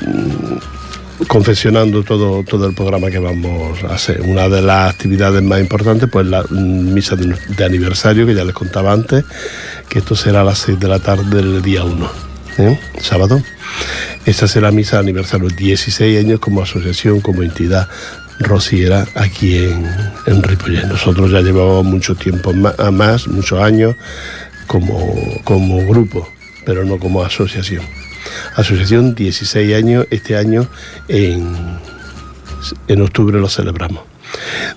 confeccionando 1.29 2.03
todo, 2.03 2.43
todo 2.43 2.67
el 2.67 2.75
programa 2.75 3.11
que 3.11 3.19
vamos 3.19 3.83
a 3.85 3.95
hacer. 3.95 4.21
Una 4.23 4.49
de 4.49 4.63
las 4.63 4.91
actividades 4.91 5.43
más 5.43 5.61
importantes, 5.61 6.09
pues 6.11 6.27
la 6.27 6.43
misa 6.51 7.17
de, 7.17 7.65
aniversario, 7.65 8.27
que 8.27 8.35
ya 8.35 8.45
les 8.45 8.55
contaba 8.55 8.93
antes, 8.93 9.25
que 9.89 10.01
esto 10.01 10.15
será 10.15 10.41
a 10.41 10.45
las 10.45 10.59
6 10.59 10.79
de 10.81 10.89
la 10.89 10.99
tarde 10.99 11.37
del 11.37 11.63
día 11.63 11.85
1, 11.85 12.11
¿eh? 12.59 12.81
sábado. 13.01 13.43
Esta 14.27 14.49
será 14.49 14.71
misa 14.71 14.97
de 14.97 15.03
aniversario, 15.03 15.49
16 15.49 16.19
años 16.19 16.41
como 16.41 16.63
asociación, 16.63 17.21
como 17.21 17.43
entidad 17.43 17.89
rociera 18.41 19.07
aquí 19.15 19.59
en, 19.59 19.87
en 20.27 20.43
Ripollet. 20.43 20.87
Nosotros 20.87 21.31
ya 21.31 21.41
llevamos 21.41 21.85
mucho 21.85 22.15
tiempo 22.15 22.53
a 22.79 22.91
más, 22.91 23.29
muchos 23.29 23.61
años, 23.61 23.95
como, 24.67 25.15
como 25.45 25.87
grupo, 25.87 26.29
pero 26.65 26.85
no 26.85 26.99
como 26.99 27.23
asociación. 27.23 27.85
Asociación 28.57 29.15
16 29.15 29.75
años, 29.75 30.07
este 30.11 30.37
año 30.37 30.67
en, 31.09 31.55
en 32.89 33.03
octubre 33.03 33.39
lo 33.39 33.49
celebramos. 33.49 34.03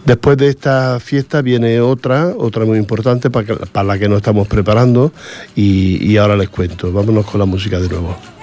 Después 0.06 0.38
de 0.38 0.50
esta 0.50 1.00
fiesta 1.00 1.42
viene 1.42 1.82
otra, 1.82 2.34
otra 2.38 2.66
muy 2.66 2.78
importante 2.78 3.30
para, 3.30 3.56
para 3.56 3.88
la 3.88 4.00
que 4.00 4.08
nos 4.08 4.18
estamos 4.18 4.48
preparando 4.48 5.12
y, 5.56 6.04
y 6.06 6.18
ahora 6.18 6.36
les 6.36 6.50
cuento. 6.50 6.92
Vámonos 6.92 7.26
con 7.26 7.40
la 7.40 7.46
música 7.46 7.80
de 7.80 7.90
nuevo. 7.90 8.37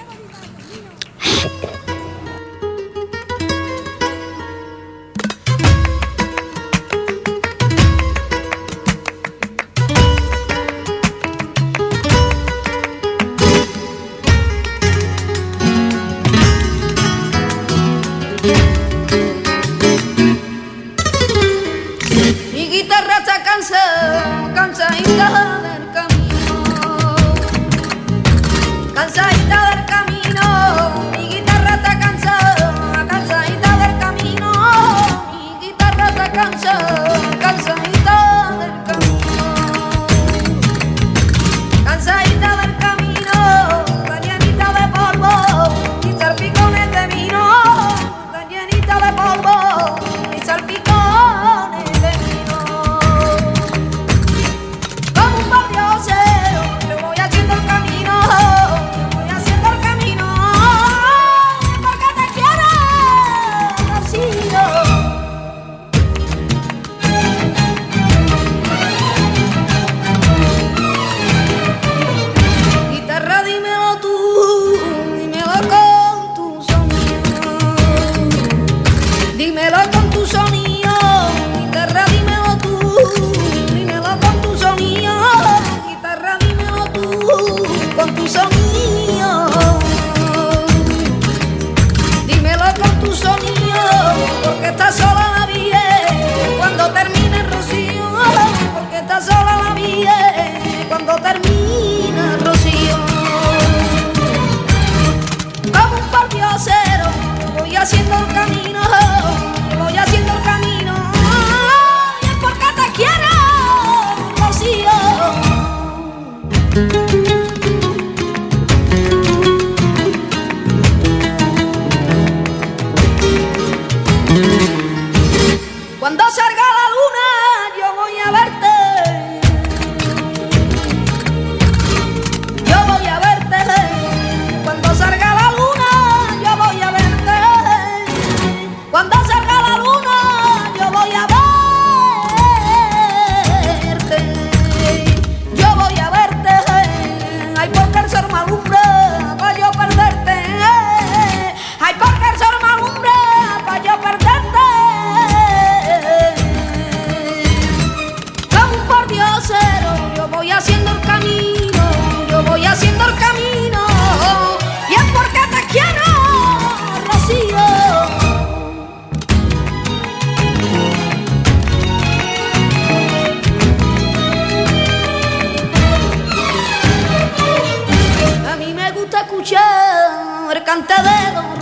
Cante 180.75 180.93
de 181.03 181.54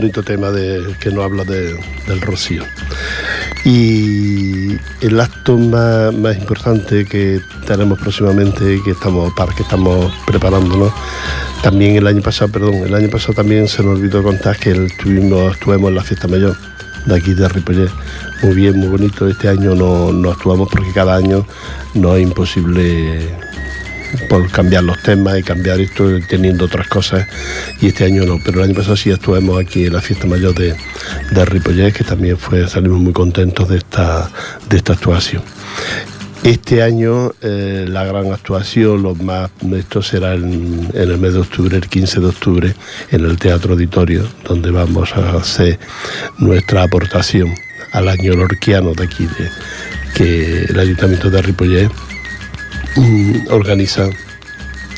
bonito 0.00 0.22
tema 0.22 0.50
de, 0.50 0.96
que 0.98 1.10
nos 1.10 1.24
habla 1.24 1.44
de- 1.44 1.78
del 2.06 2.20
rocío. 2.22 2.62
Y 3.66 4.76
el 5.02 5.20
acto 5.20 5.58
más, 5.58 6.14
más 6.14 6.36
importante 6.38 7.04
que 7.04 7.40
tenemos 7.66 7.98
próximamente, 7.98 8.80
que 8.82 8.92
estamos, 8.92 9.32
para 9.34 9.54
que 9.54 9.62
estamos 9.62 10.10
preparándonos, 10.26 10.90
también 11.62 11.96
el 11.96 12.06
año 12.06 12.22
pasado, 12.22 12.50
perdón, 12.50 12.76
el 12.86 12.94
año 12.94 13.10
pasado 13.10 13.34
también 13.34 13.68
se 13.68 13.82
nos 13.82 13.98
olvidó 13.98 14.22
contar 14.22 14.56
que 14.58 14.70
el- 14.70 14.86
estuvimos, 14.86 15.52
estuvimos 15.54 15.90
en 15.90 15.94
la 15.96 16.02
fiesta 16.02 16.26
mayor 16.28 16.56
de 17.04 17.14
aquí 17.16 17.34
de 17.34 17.46
Ripollet. 17.48 17.90
Muy 18.42 18.54
bien, 18.54 18.78
muy 18.78 18.88
bonito. 18.88 19.28
Este 19.28 19.48
año 19.48 19.74
no, 19.74 20.12
no 20.12 20.30
actuamos 20.30 20.68
porque 20.70 20.92
cada 20.94 21.16
año 21.16 21.46
no 21.92 22.16
es 22.16 22.22
imposible 22.22 23.28
por 24.28 24.50
cambiar 24.50 24.84
los 24.84 25.02
temas 25.02 25.38
y 25.38 25.42
cambiar 25.42 25.80
esto 25.80 26.04
teniendo 26.28 26.64
otras 26.64 26.88
cosas 26.88 27.26
y 27.80 27.88
este 27.88 28.04
año 28.04 28.24
no, 28.24 28.38
pero 28.44 28.58
el 28.58 28.70
año 28.70 28.74
pasado 28.74 28.96
sí 28.96 29.10
estuvimos 29.10 29.60
aquí 29.60 29.86
en 29.86 29.92
la 29.92 30.00
fiesta 30.00 30.26
mayor 30.26 30.54
de, 30.54 30.74
de 31.30 31.44
Ripollet 31.44 31.92
que 31.92 32.04
también 32.04 32.36
fue, 32.36 32.68
salimos 32.68 33.00
muy 33.00 33.12
contentos 33.12 33.68
de 33.68 33.78
esta, 33.78 34.30
de 34.68 34.76
esta 34.76 34.92
actuación. 34.94 35.42
Este 36.42 36.82
año 36.82 37.32
eh, 37.42 37.84
la 37.86 38.04
gran 38.04 38.32
actuación, 38.32 39.02
lo 39.02 39.14
más, 39.14 39.50
esto 39.76 40.00
será 40.00 40.32
en, 40.34 40.88
el 40.94 41.18
mes 41.18 41.34
de 41.34 41.40
octubre, 41.40 41.76
el 41.76 41.86
15 41.86 42.20
de 42.20 42.26
octubre, 42.26 42.74
en 43.10 43.24
el 43.26 43.36
Teatro 43.36 43.72
Auditorio, 43.72 44.26
donde 44.44 44.70
vamos 44.70 45.12
a 45.12 45.36
hacer 45.36 45.78
nuestra 46.38 46.84
aportación 46.84 47.54
al 47.92 48.08
año 48.08 48.34
lorquiano 48.34 48.94
de 48.94 49.04
aquí, 49.04 49.28
que 50.14 50.64
el 50.64 50.80
Ayuntamiento 50.80 51.28
de 51.28 51.42
Ripollet 51.42 51.90
organiza, 53.50 54.08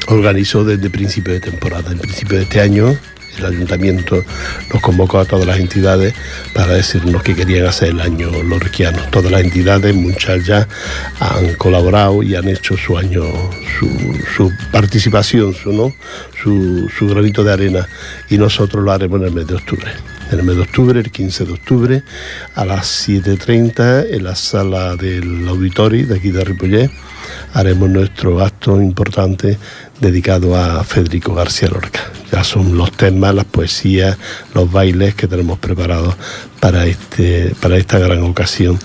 organizó 0.09 0.65
desde 0.65 0.91
principio 0.91 1.33
de 1.33 1.41
temporada. 1.41 1.93
En 1.93 1.99
principio 1.99 2.39
de 2.39 2.45
este 2.45 2.61
año 2.61 2.97
el 3.39 3.47
ayuntamiento 3.47 4.25
nos 4.73 4.83
convocó 4.83 5.19
a 5.19 5.25
todas 5.25 5.47
las 5.47 5.59
entidades 5.59 6.15
para 6.53 6.75
decirnos 6.75 7.23
que 7.23 7.35
querían 7.35 7.67
hacer 7.67 7.91
el 7.91 8.01
año 8.01 8.31
lorquiano. 8.43 9.03
Todas 9.11 9.31
las 9.33 9.43
entidades, 9.43 9.95
muchas 9.95 10.45
ya 10.45 10.69
han 11.19 11.55
colaborado 11.55 12.23
y 12.23 12.35
han 12.35 12.49
hecho 12.49 12.77
su 12.77 12.99
año, 12.99 13.25
su, 14.37 14.53
participación, 14.71 15.55
su, 15.55 15.73
¿no? 15.73 15.95
su, 16.43 16.91
su 16.97 17.09
granito 17.09 17.43
de 17.43 17.53
arena 17.53 17.89
y 18.29 18.39
nosotros 18.39 18.85
lo 18.85 18.93
haremos 18.93 19.21
en 19.21 19.27
el 19.29 19.33
mes 19.33 19.47
de 19.47 19.55
octubre 19.55 19.93
en 20.31 20.39
el 20.39 20.47
mes 20.47 20.57
de 20.57 20.63
octubre, 20.63 20.99
el 20.99 21.11
15 21.11 21.45
de 21.45 21.53
octubre, 21.53 22.03
a 22.55 22.65
las 22.65 23.07
7.30 23.07 24.07
en 24.11 24.25
la 24.25 24.35
sala 24.35 24.97
del 24.97 25.47
auditorio 25.47 26.07
de 26.07 26.17
aquí 26.17 26.31
de 26.31 26.43
Ripollet, 26.43 26.91
haremos 27.55 27.89
nuestro 27.89 28.45
acto 28.45 28.81
importante 28.81 29.59
dedicado 30.01 30.57
a 30.57 30.83
Federico 30.85 31.35
García 31.35 31.69
Lorca. 31.69 32.01
Ya 32.31 32.45
son 32.45 32.77
los 32.77 32.93
temas, 32.93 33.35
las 33.35 33.45
poesías, 33.45 34.17
los 34.55 34.71
bailes 34.71 35.15
que 35.15 35.29
tenemos 35.29 35.59
preparados 35.59 36.15
para, 36.61 36.87
este, 36.87 37.55
para 37.61 37.77
esta 37.77 37.99
gran 37.99 38.23
ocasión 38.23 38.79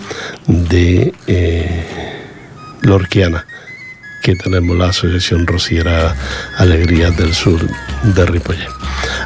de 0.48 1.14
eh, 1.28 1.86
Lorquiana 2.82 3.46
que 4.28 4.36
tenemos 4.36 4.76
la 4.76 4.90
Asociación 4.90 5.48
Rociera 5.48 6.14
Alegrías 6.58 7.16
del 7.16 7.34
Sur 7.34 7.66
de 8.04 8.26
Ripollet. 8.26 8.68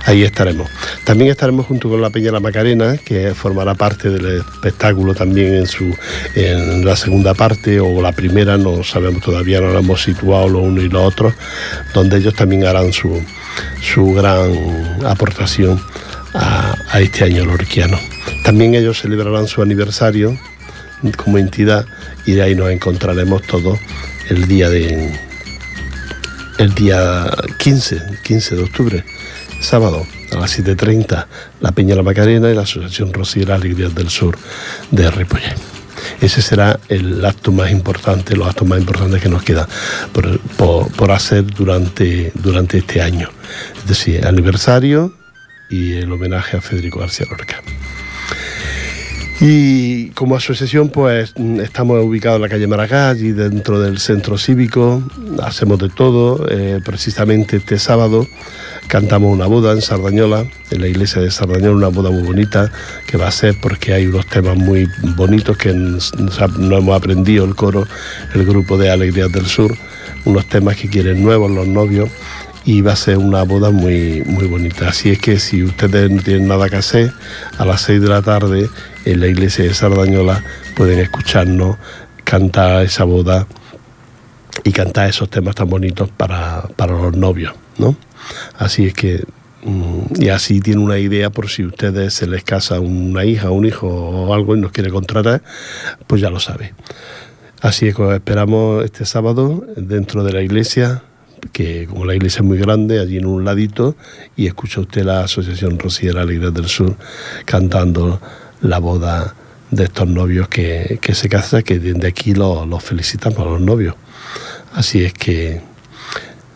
Ahí 0.06 0.22
estaremos. 0.22 0.70
También 1.06 1.32
estaremos 1.32 1.66
junto 1.66 1.90
con 1.90 2.00
la 2.04 2.12
Peña 2.12 2.32
La 2.32 2.40
Macarena, 2.40 2.98
que 2.98 3.34
formará 3.34 3.74
parte 3.74 4.12
del 4.12 4.38
espectáculo 4.38 5.16
también 5.16 5.56
en, 5.56 5.66
su, 5.66 5.98
en 6.36 6.86
la 6.86 6.96
segunda 6.96 7.34
parte 7.34 7.80
o 7.80 8.00
la 8.00 8.12
primera, 8.12 8.60
no 8.60 8.84
sabemos 8.84 9.24
todavía, 9.24 9.60
no 9.60 9.72
lo 9.72 9.80
hemos 9.80 10.04
situado 10.04 10.48
lo 10.50 10.60
uno 10.60 10.84
y 10.84 10.90
lo 10.90 11.04
otro, 11.04 11.34
donde 11.96 12.18
ellos 12.18 12.36
también 12.36 12.68
harán 12.68 12.94
su, 12.94 13.24
su 13.82 14.14
gran 14.14 14.52
aportación 15.04 15.82
a, 16.36 16.76
este 17.00 17.24
año 17.24 17.44
lorquiano. 17.44 17.98
También 18.44 18.76
ellos 18.76 19.02
celebrarán 19.02 19.48
su 19.48 19.64
aniversario 19.64 20.38
como 21.18 21.40
entidad 21.40 21.88
y 22.28 22.34
de 22.34 22.44
ahí 22.44 22.54
nos 22.54 22.70
encontraremos 22.70 23.42
todos 23.42 23.80
el 24.32 24.48
día 24.48 24.70
de 24.70 25.12
el 26.58 26.74
día 26.74 27.30
15, 27.58 28.20
15 28.24 28.56
de 28.56 28.63
octubre, 28.63 29.04
sábado 29.60 30.08
a 30.32 30.38
las 30.38 30.58
7.30, 30.58 31.26
la 31.60 31.72
Peña 31.74 31.96
La 31.96 32.04
Macarena 32.04 32.50
y 32.50 32.56
la 32.56 32.62
Asociación 32.62 33.12
Rociera 33.12 33.56
Alegrías 33.56 33.94
del 33.94 34.10
Sur 34.10 34.38
de 34.89 35.12
Ripollet. 35.12 35.58
Ese 36.22 36.41
será 36.41 36.80
el 36.88 37.26
acto 37.26 37.52
más 37.52 37.72
importante, 37.72 38.38
los 38.38 38.48
actos 38.48 38.65
más 38.65 38.80
importantes 38.80 39.22
que 39.22 39.28
nos 39.28 39.44
quedan 39.44 39.67
por, 40.13 41.12
hacer 41.12 41.46
durante, 41.46 42.32
durante 42.36 42.78
este 42.78 43.02
año. 43.02 43.30
Es 43.80 43.88
decir, 43.88 44.26
aniversario 44.26 45.13
y 45.70 45.94
el 45.94 46.10
homenaje 46.10 46.56
a 46.56 46.62
Federico 46.62 47.00
García 47.00 47.26
Lorca. 47.30 47.62
Y 49.44 50.10
como 50.12 50.36
asociación, 50.36 50.90
pues 50.90 51.34
estamos 51.64 52.04
ubicados 52.06 52.36
en 52.36 52.44
la 52.44 52.50
calle 52.50 52.68
Maragall 52.68 53.18
y 53.18 53.32
dentro 53.32 53.82
del 53.82 53.98
centro 53.98 54.38
cívico. 54.38 55.02
Hacemos 55.42 55.80
de 55.80 55.90
todo. 55.90 56.48
Eh, 56.48 56.80
precisamente 56.86 57.58
este 57.58 57.80
sábado 57.80 58.28
cantamos 58.88 59.34
una 59.34 59.48
boda 59.48 59.74
en 59.74 59.82
Sardañola, 59.82 60.46
en 60.70 60.82
la 60.82 60.88
iglesia 60.88 61.24
de 61.24 61.32
Sardañola, 61.32 61.76
una 61.76 61.88
boda 61.88 62.12
muy 62.12 62.22
bonita 62.22 62.72
que 63.08 63.18
va 63.18 63.30
a 63.30 63.32
ser 63.32 63.56
porque 63.60 63.94
hay 63.94 64.06
unos 64.06 64.28
temas 64.28 64.58
muy 64.58 64.88
bonitos 65.16 65.58
que 65.58 65.74
nos, 65.74 66.14
hemos 66.14 66.96
aprendido 66.96 67.44
el 67.44 67.56
coro, 67.56 67.88
el 68.36 68.46
grupo 68.46 68.78
de 68.78 68.92
Alegrías 68.92 69.32
del 69.32 69.48
Sur, 69.48 69.76
unos 70.26 70.46
temas 70.50 70.76
que 70.76 70.88
quieren 70.88 71.24
nuevos 71.24 71.50
los 71.50 71.68
novios 71.68 72.10
y 72.63 72.82
va 72.82 72.93
a 72.93 72.95
ser 72.95 73.17
una 73.17 73.43
boda 73.43 73.71
muy, 73.71 74.24
muy 74.26 74.47
bonita. 74.47 74.89
Así 74.89 75.10
es 75.10 75.19
que 75.19 75.39
si 75.39 75.63
ustedes 75.63 76.12
no 76.12 76.21
tienen 76.21 76.47
nada 76.47 76.69
que 76.69 76.78
hacer, 76.78 77.12
a 77.58 77.65
las 77.65 77.82
6 77.82 78.02
de 78.02 78.08
la 78.08 78.21
tarde 78.21 78.69
en 79.06 79.19
la 79.19 79.28
iglesia 79.28 79.65
de 79.65 79.74
Sardañola 79.74 80.43
pueden 80.76 81.00
escucharnos 81.00 81.78
cantar 82.24 82.86
esa 82.86 83.04
boda 83.04 83.47
y 84.63 84.71
cantar 84.71 85.10
esos 85.10 85.30
temas 85.30 85.56
tan 85.56 85.69
bonitos 85.69 86.10
para, 86.10 86.69
los 86.78 87.15
novios, 87.15 87.54
¿no? 87.78 87.95
Así 88.58 88.86
es 88.86 88.93
que 88.93 89.24
mm, 89.63 90.21
y 90.21 90.30
así 90.30 90.62
tiene 90.62 90.82
una 90.82 91.00
idea 91.00 91.32
por 91.32 91.50
si 91.50 91.65
ustedes 91.65 92.13
se 92.13 92.28
les 92.28 92.43
casa 92.43 92.80
una 92.80 93.26
hija, 93.26 93.50
un 93.50 93.65
hijo 93.65 93.88
o 93.88 94.34
algo 94.34 94.56
y 94.56 94.60
nos 94.60 94.71
quiere 94.71 94.91
contratar, 94.91 95.41
pues 96.06 96.21
ya 96.21 96.30
lo 96.30 96.39
sabe. 96.39 96.74
Así 97.60 97.88
es 97.88 97.95
que 97.95 98.15
esperamos 98.15 98.84
este 98.86 99.06
sábado 99.06 99.65
dentro 99.76 100.24
de 100.24 100.34
la 100.34 100.41
iglesia 100.41 101.04
que 101.52 101.88
como 101.88 102.06
la 102.06 102.16
iglesia 102.16 102.40
es 102.40 102.46
muy 102.46 102.58
grande, 102.58 103.00
allí 103.00 103.18
en 103.18 103.26
un 103.26 103.44
ladito, 103.44 103.96
y 104.36 104.48
escucha 104.48 104.82
usted 104.82 105.04
la 105.04 105.24
Asociación 105.24 105.80
Rociera 105.80 106.22
Alegría 106.22 106.52
del 106.52 106.68
Sur 106.68 106.96
cantando 107.46 108.22
la 108.62 108.80
boda 108.80 109.36
de 109.72 109.86
estos 109.86 110.08
novios 110.08 110.48
que, 110.48 111.00
se 111.14 111.30
casan, 111.30 111.64
que 111.64 111.80
desde 111.80 112.08
aquí 112.08 112.34
los, 112.34 112.68
los 112.68 112.84
felicitamos 112.84 113.40
a 113.40 113.46
los 113.46 113.62
novios. 113.62 113.96
Así 114.74 115.04
es 115.04 115.14
que, 115.14 115.62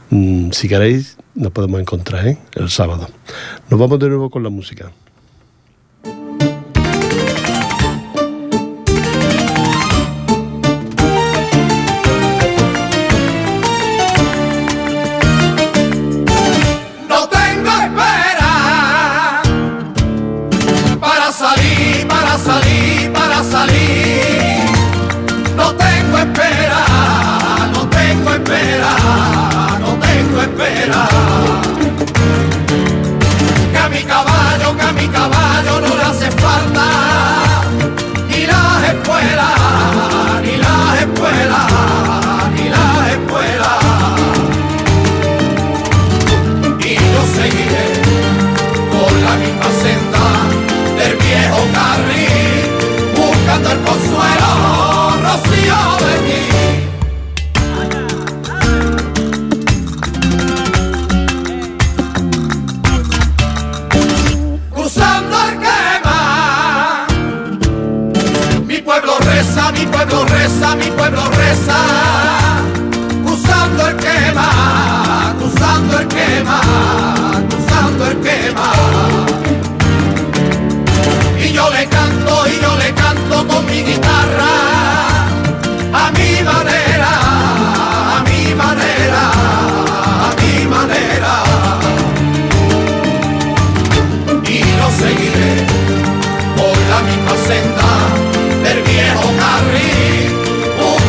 mm, 0.10 0.52
si 0.52 0.67
queréis, 0.67 1.17
nos 1.34 1.52
podemos 1.52 1.82
encontrar 1.82 2.28
¿eh? 2.28 2.38
el 2.54 2.69
sábado. 2.69 3.08
Nos 3.69 3.80
vamos 3.80 4.00
de 4.00 4.08
nuevo 4.08 4.30
con 4.30 4.43
la 4.43 4.50
música. 4.50 4.91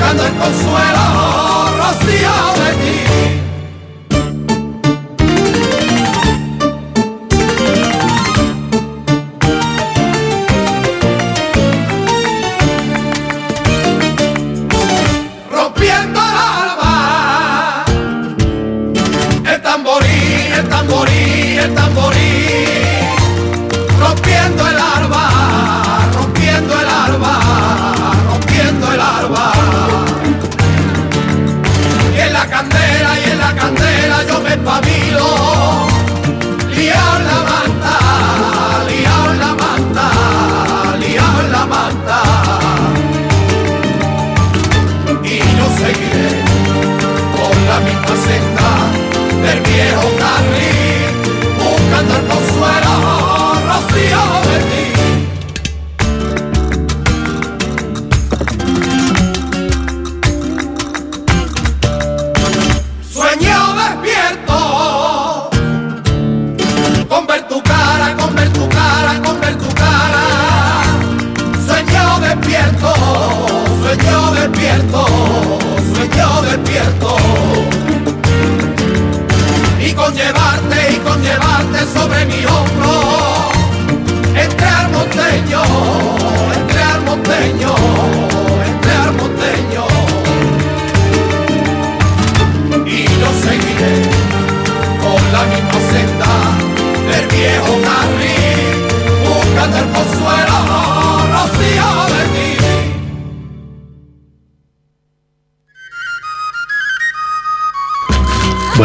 buscando 0.07 0.25
el 0.25 0.35
consuelo. 0.35 1.36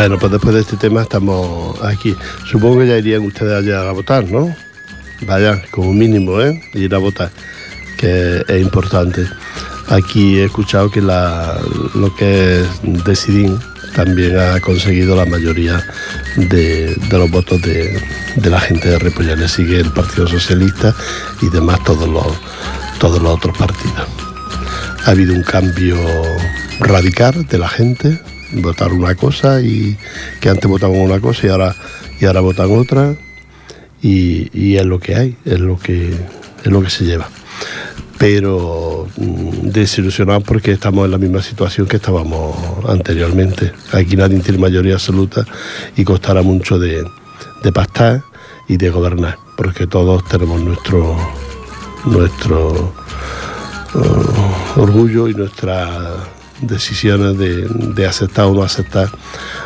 Bueno, 0.02 0.18
pues 0.18 0.32
después 0.32 0.56
de 0.56 0.62
este 0.62 0.78
tema 0.78 1.04
estamos 1.04 1.80
aquí. 1.84 2.16
Supongo 2.50 2.80
que 2.80 2.88
ya 2.88 2.98
irían 2.98 3.22
ustedes 3.22 3.54
allá 3.54 3.88
a 3.88 3.92
votar, 3.92 4.28
¿no? 4.32 4.52
Vaya, 5.28 5.62
como 5.70 5.94
mínimo, 5.94 6.42
¿eh? 6.42 6.60
Ir 6.74 6.96
a 6.96 6.98
votar, 6.98 7.30
que 7.98 8.44
es 8.48 8.62
importante. 8.64 9.28
Aquí 9.90 10.40
he 10.40 10.46
escuchado 10.46 10.90
que 10.90 11.02
lo 11.02 12.16
que 12.18 12.62
es 12.62 12.68
Decidín 12.82 13.60
también 13.96 14.40
ha 14.40 14.60
conseguido 14.60 15.16
la 15.16 15.28
mayoría 15.28 15.86
de, 16.36 16.98
los 17.12 17.30
votos 17.30 17.62
de, 17.62 18.02
la 18.44 18.60
gente 18.60 18.90
de 18.90 18.98
Ripollet. 18.98 19.38
Le 19.38 19.48
sigue 19.48 19.82
el 19.82 19.92
Partido 19.92 20.26
Socialista 20.26 20.96
y 21.44 21.50
demás 21.50 21.78
todos 21.84 22.10
los 22.10 23.32
otros 23.32 23.56
partidos. 23.56 24.08
Ha 25.06 25.12
habido 25.12 25.36
un 25.36 25.44
cambio 25.44 25.96
radical 26.80 27.46
de 27.46 27.58
la 27.60 27.70
gente, 27.70 28.20
votar 28.54 28.94
una 28.94 29.16
cosa 29.16 29.62
y 29.62 29.98
que 30.40 30.50
antes 30.50 30.70
votaban 30.70 30.98
una 30.98 31.20
cosa 31.20 31.48
y 31.48 31.50
ahora, 31.50 31.76
y 32.20 32.26
ahora 32.26 32.42
votan 32.42 32.78
otra 32.78 33.16
y, 34.02 34.50
y 34.54 34.78
es 34.78 34.86
lo 34.86 35.00
que 35.00 35.16
hay, 35.16 35.38
es 35.46 35.60
lo 35.60 35.78
que, 35.78 36.10
es 36.10 36.72
lo 36.72 36.82
que 36.82 36.90
se 36.90 37.06
lleva. 37.06 37.30
Pero 38.18 39.08
mm, 39.18 39.70
desilusionados 39.70 40.44
porque 40.44 40.72
estamos 40.72 41.06
en 41.06 41.12
la 41.12 41.18
misma 41.18 41.42
situación 41.42 41.88
que 41.88 41.98
estábamos 41.98 42.56
anteriormente. 42.88 43.72
Aquí 43.94 44.16
nadie 44.16 44.40
tiene 44.40 44.60
mayoría 44.60 44.94
absoluta 44.94 45.46
y 45.96 46.04
costará 46.04 46.42
mucho 46.42 46.78
de, 46.78 47.04
de 47.64 47.72
pactar 47.72 48.24
y 48.68 48.78
de 48.78 48.90
gobernar, 48.90 49.38
porque 49.58 49.88
todos 49.88 50.24
tenemos 50.26 50.62
nuestro, 50.62 51.18
nuestro 52.06 52.94
eh, 53.96 54.78
orgullo 54.78 55.28
y 55.28 55.34
nuestras 55.34 55.90
decisiones 56.62 57.38
de, 57.38 57.67
de 57.67 58.08
aceptar 58.08 58.45
o 58.45 58.54
no 58.54 58.63
aceptar 58.63 59.10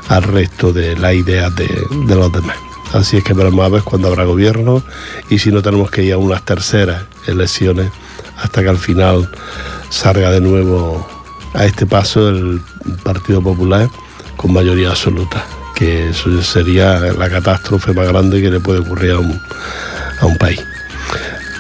al 0.10 0.24
resto 0.24 0.74
de 0.74 0.96
las 0.98 1.14
ideas 1.14 1.56
de, 1.56 1.68
los 2.08 2.32
demás. 2.32 2.58
Así 2.94 3.18
es 3.18 3.24
que 3.24 3.34
veremos 3.34 3.66
a 3.66 3.70
ver 3.70 3.82
cuándo 3.82 4.08
habrá 4.08 4.24
gobierno 4.24 4.84
y 5.30 5.40
si 5.40 5.52
no 5.52 5.62
tenemos 5.62 5.92
que 5.92 6.04
ir 6.04 6.14
a 6.14 6.18
unas 6.18 6.44
terceras 6.44 7.04
elecciones 7.28 7.92
hasta 8.38 8.62
que 8.62 8.70
al 8.70 8.78
final 8.78 9.30
salga 9.90 10.32
de 10.32 10.42
nuevo 10.42 11.06
a 11.54 11.66
este 11.66 11.86
paso 11.86 12.30
el 12.30 12.62
Partido 13.04 13.42
Popular 13.42 13.90
con 14.38 14.54
mayoría 14.54 14.90
absoluta, 14.90 15.46
que 15.76 16.10
eso 16.10 16.42
sería 16.42 17.00
la 17.00 17.30
catástrofe 17.30 17.94
más 17.94 18.08
grande 18.08 18.42
que 18.42 18.52
le 18.52 18.60
puede 18.60 18.80
ocurrir 18.80 19.12
a 19.12 20.26
un 20.26 20.38
país 20.38 20.62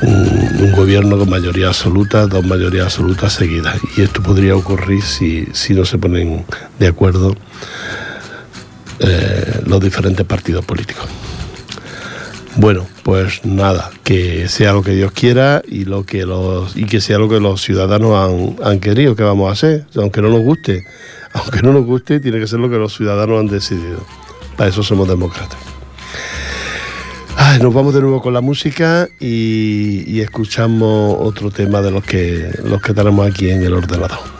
un, 0.06 0.72
gobierno 0.72 1.18
con 1.18 1.30
mayoría 1.30 1.68
absoluta, 1.68 2.28
dos 2.28 2.46
mayorías 2.46 2.86
absolutas 2.86 3.34
seguidas. 3.34 3.78
Y 3.98 4.02
esto 4.02 4.22
podría 4.22 4.56
ocurrir 4.56 5.02
si, 5.02 5.48
si 5.54 5.74
no 5.74 5.86
se 5.86 5.98
ponen 5.98 6.46
de 6.80 6.88
acuerdo 6.88 7.36
eh, 9.00 9.62
los 9.66 9.80
diferentes 9.80 10.26
partidos 10.26 10.66
políticos. 10.66 11.06
Bueno, 12.58 12.88
pues 13.04 13.46
nada, 13.46 13.92
que 14.04 14.48
sea 14.48 14.72
lo 14.72 14.82
que 14.82 14.92
Dios 14.92 15.12
quiera 15.12 15.62
y 15.68 15.84
lo 15.84 16.06
que 16.06 16.26
los 16.26 16.76
y 16.78 16.86
que 16.86 17.02
sea 17.02 17.18
lo 17.18 17.28
que 17.28 17.42
los 17.42 17.62
ciudadanos 17.62 18.56
han 18.64 18.80
querido 18.80 19.16
que 19.16 19.24
vamos 19.24 19.50
a 19.50 19.52
hacer, 19.52 19.86
aunque 19.98 20.22
no 20.22 20.30
nos 20.30 20.42
guste, 20.42 20.86
aunque 21.34 21.62
no 21.62 21.74
nos 21.74 21.86
guste, 21.86 22.22
tiene 22.22 22.40
que 22.40 22.48
ser 22.48 22.60
lo 22.60 22.70
que 22.70 22.78
los 22.78 22.96
ciudadanos 22.96 23.42
han 23.42 23.48
decidido. 23.48 24.06
Para 24.56 24.70
eso 24.70 24.84
somos 24.84 25.08
demócratas. 25.08 25.75
Nos 27.62 27.74
vamos 27.74 27.94
de 27.94 28.02
nuevo 28.02 28.22
con 28.22 28.34
la 28.34 28.42
música 28.42 29.08
y, 29.20 30.04
y 30.08 30.20
escuchamos 30.20 31.16
otro 31.20 31.52
tema 31.52 31.82
de 31.82 31.92
los 31.92 32.04
que, 32.04 32.50
los 32.64 32.82
que 32.82 32.94
tenemos 32.94 33.26
aquí 33.26 33.50
en 33.50 33.64
el 33.64 33.74
ordenador. 33.74 34.35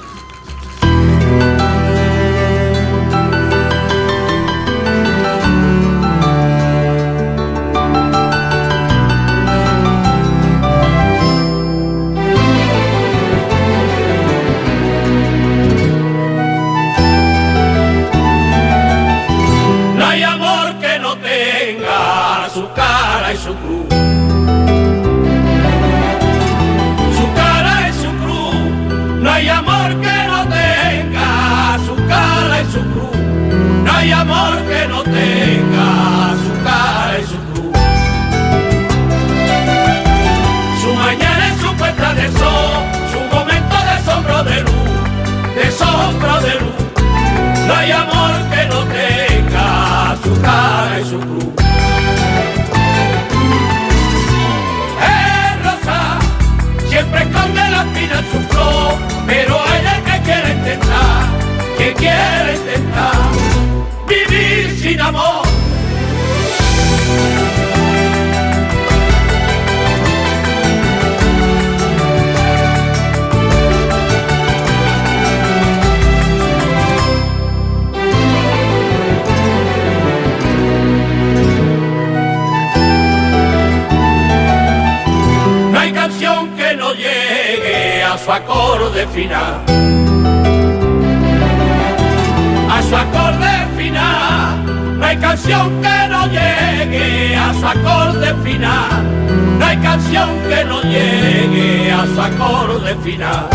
Acorde 102.86 102.96
final. 103.04 103.50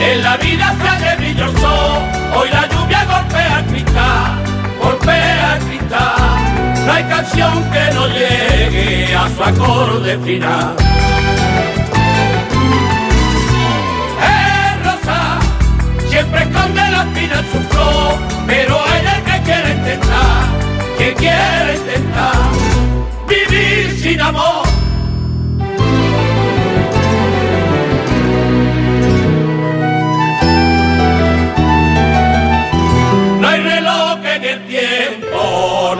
En 0.00 0.22
la 0.22 0.36
vida 0.36 0.74
se 0.80 0.88
hace 0.88 1.16
brillo 1.16 1.44
el 1.44 1.58
sol, 1.58 2.02
hoy 2.36 2.48
la 2.50 2.68
lluvia 2.68 3.04
golpea 3.04 3.58
el 3.60 3.66
cristal, 3.66 4.42
golpea 4.82 5.56
el 5.56 5.64
cristal. 5.64 6.86
No 6.86 6.92
hay 6.92 7.04
canción 7.04 7.70
que 7.72 7.94
no 7.94 8.06
llegue 8.08 9.14
a 9.14 9.28
su 9.28 9.42
acorde 9.42 10.18
final. 10.18 10.76
Es 14.22 14.84
rosa, 14.84 15.38
siempre 16.08 16.42
esconde 16.42 16.90
la 16.90 17.02
espina 17.04 17.38
en 17.40 17.52
su 17.52 17.68
flor, 17.68 18.14
pero 18.46 18.67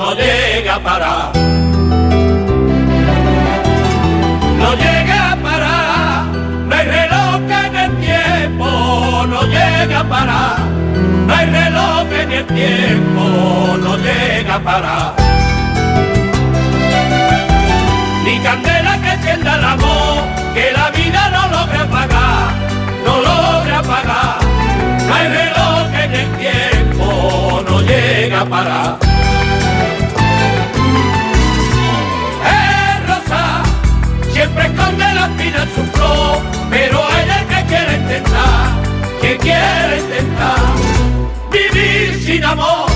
no 0.08 0.14
llega 0.14 0.74
a 0.76 0.80
parar. 0.80 1.36
No 4.60 4.74
llega 4.74 5.32
a 5.32 5.36
parar. 5.36 6.24
No 6.66 6.74
hay 6.74 6.86
reloj 6.86 7.40
en 7.64 7.76
el 7.76 7.96
tiempo 7.98 8.64
no 9.32 9.42
llega 9.42 10.00
a 10.00 10.04
parar. 10.04 10.58
No 11.26 11.34
hay 11.34 11.46
reloj 11.46 12.06
en 12.22 12.32
el 12.32 12.46
tiempo 12.46 13.22
no 13.84 13.96
llega 13.98 14.54
a 14.54 14.60
parar. 14.60 15.14
Ni 18.24 18.38
candela 18.38 18.98
que 19.02 19.12
encienda 19.12 19.56
el 19.56 19.64
amor, 19.64 20.16
que 20.54 20.72
la 20.72 20.90
vida 20.90 21.22
no 21.34 21.42
logra 21.54 21.82
apagar, 21.82 22.48
no 23.04 23.14
logra 23.28 23.78
apagar. 23.80 24.36
No 25.06 25.14
hay 25.14 25.28
reloj 25.28 25.86
en 26.02 26.14
el 26.14 26.28
tiempo 26.38 26.58
a 28.40 28.44
parar. 28.44 29.07
Esconde 35.18 35.18
la 35.18 35.26
espina 35.26 35.62
en 35.62 35.74
su 35.74 35.92
flor, 35.92 36.38
pero 36.70 37.04
hay 37.04 37.28
el 37.40 37.46
que 37.46 37.64
quiere 37.66 37.94
intentar, 37.96 38.82
que 39.20 39.36
quiere 39.38 40.00
intentar 40.00 40.60
vivir 41.50 42.22
sin 42.24 42.44
amor. 42.44 42.87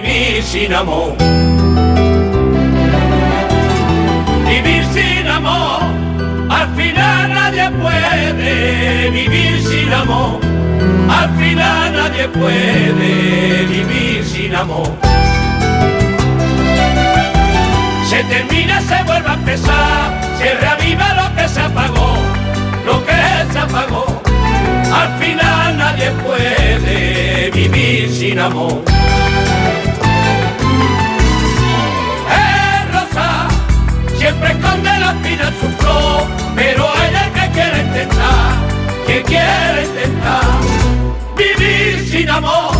Vivir 0.00 0.42
sin 0.42 0.74
amor. 0.74 1.16
Vivir 4.46 4.84
sin 4.92 5.26
amor. 5.26 5.80
Al 6.50 6.68
final 6.76 7.34
nadie 7.34 7.70
puede 7.70 9.10
vivir 9.10 9.62
sin 9.62 9.92
amor. 9.92 10.40
Al 11.08 11.30
final 11.38 11.92
nadie 11.92 12.28
puede 12.28 13.64
vivir 13.64 14.24
sin 14.24 14.54
amor. 14.54 14.88
Se 18.04 18.22
termina, 18.24 18.80
se 18.80 19.02
vuelve 19.04 19.28
a 19.28 19.34
empezar, 19.34 20.20
se 20.38 20.54
reaviva 20.54 21.14
lo 21.14 21.36
que 21.36 21.48
se 21.48 21.60
apagó, 21.60 22.16
lo 22.84 23.04
que 23.06 23.52
se 23.52 23.58
apagó. 23.58 24.06
Al 25.00 25.18
final 25.18 25.78
nadie 25.78 26.10
puede 26.10 27.50
vivir 27.50 28.10
sin 28.10 28.38
amor. 28.38 28.82
Que 39.26 39.32
quiere 39.32 39.86
intentar 39.86 40.60
vivir 41.36 42.08
sin 42.08 42.30
amor. 42.30 42.76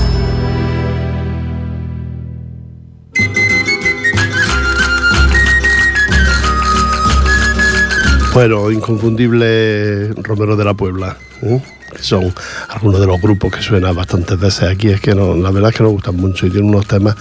Bueno, 8.33 8.71
inconfundible 8.71 10.13
Romero 10.23 10.57
de 10.57 10.65
la 10.65 10.75
Puebla, 10.75 11.17
¿eh? 11.43 11.63
que 11.91 12.03
son 12.03 12.35
algunos 12.69 13.01
de 13.01 13.07
los 13.07 13.21
grupos 13.21 13.51
que 13.51 13.63
suenan 13.63 13.97
bastantes 13.97 14.39
veces 14.39 14.65
aquí. 14.69 14.89
Es 14.89 15.01
que 15.01 15.15
no, 15.15 15.35
la 15.35 15.51
verdad 15.51 15.71
es 15.71 15.77
que 15.77 15.83
nos 15.83 15.93
gustan 15.93 16.17
mucho 16.17 16.47
y 16.47 16.51
tienen 16.51 16.69
unos 16.69 16.87
temas 16.87 17.17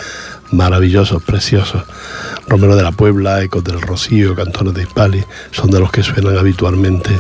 maravillosos, 0.52 1.24
preciosos. 1.24 1.84
Romero 2.48 2.76
de 2.76 2.84
la 2.84 2.92
Puebla, 2.92 3.42
Ecos 3.42 3.64
del 3.64 3.82
Rocío, 3.82 4.36
Cantones 4.36 4.74
de 4.74 4.84
Hispali, 4.84 5.24
son 5.52 5.72
de 5.72 5.80
los 5.80 5.92
que 5.92 6.04
suenan 6.04 6.38
habitualmente 6.38 7.20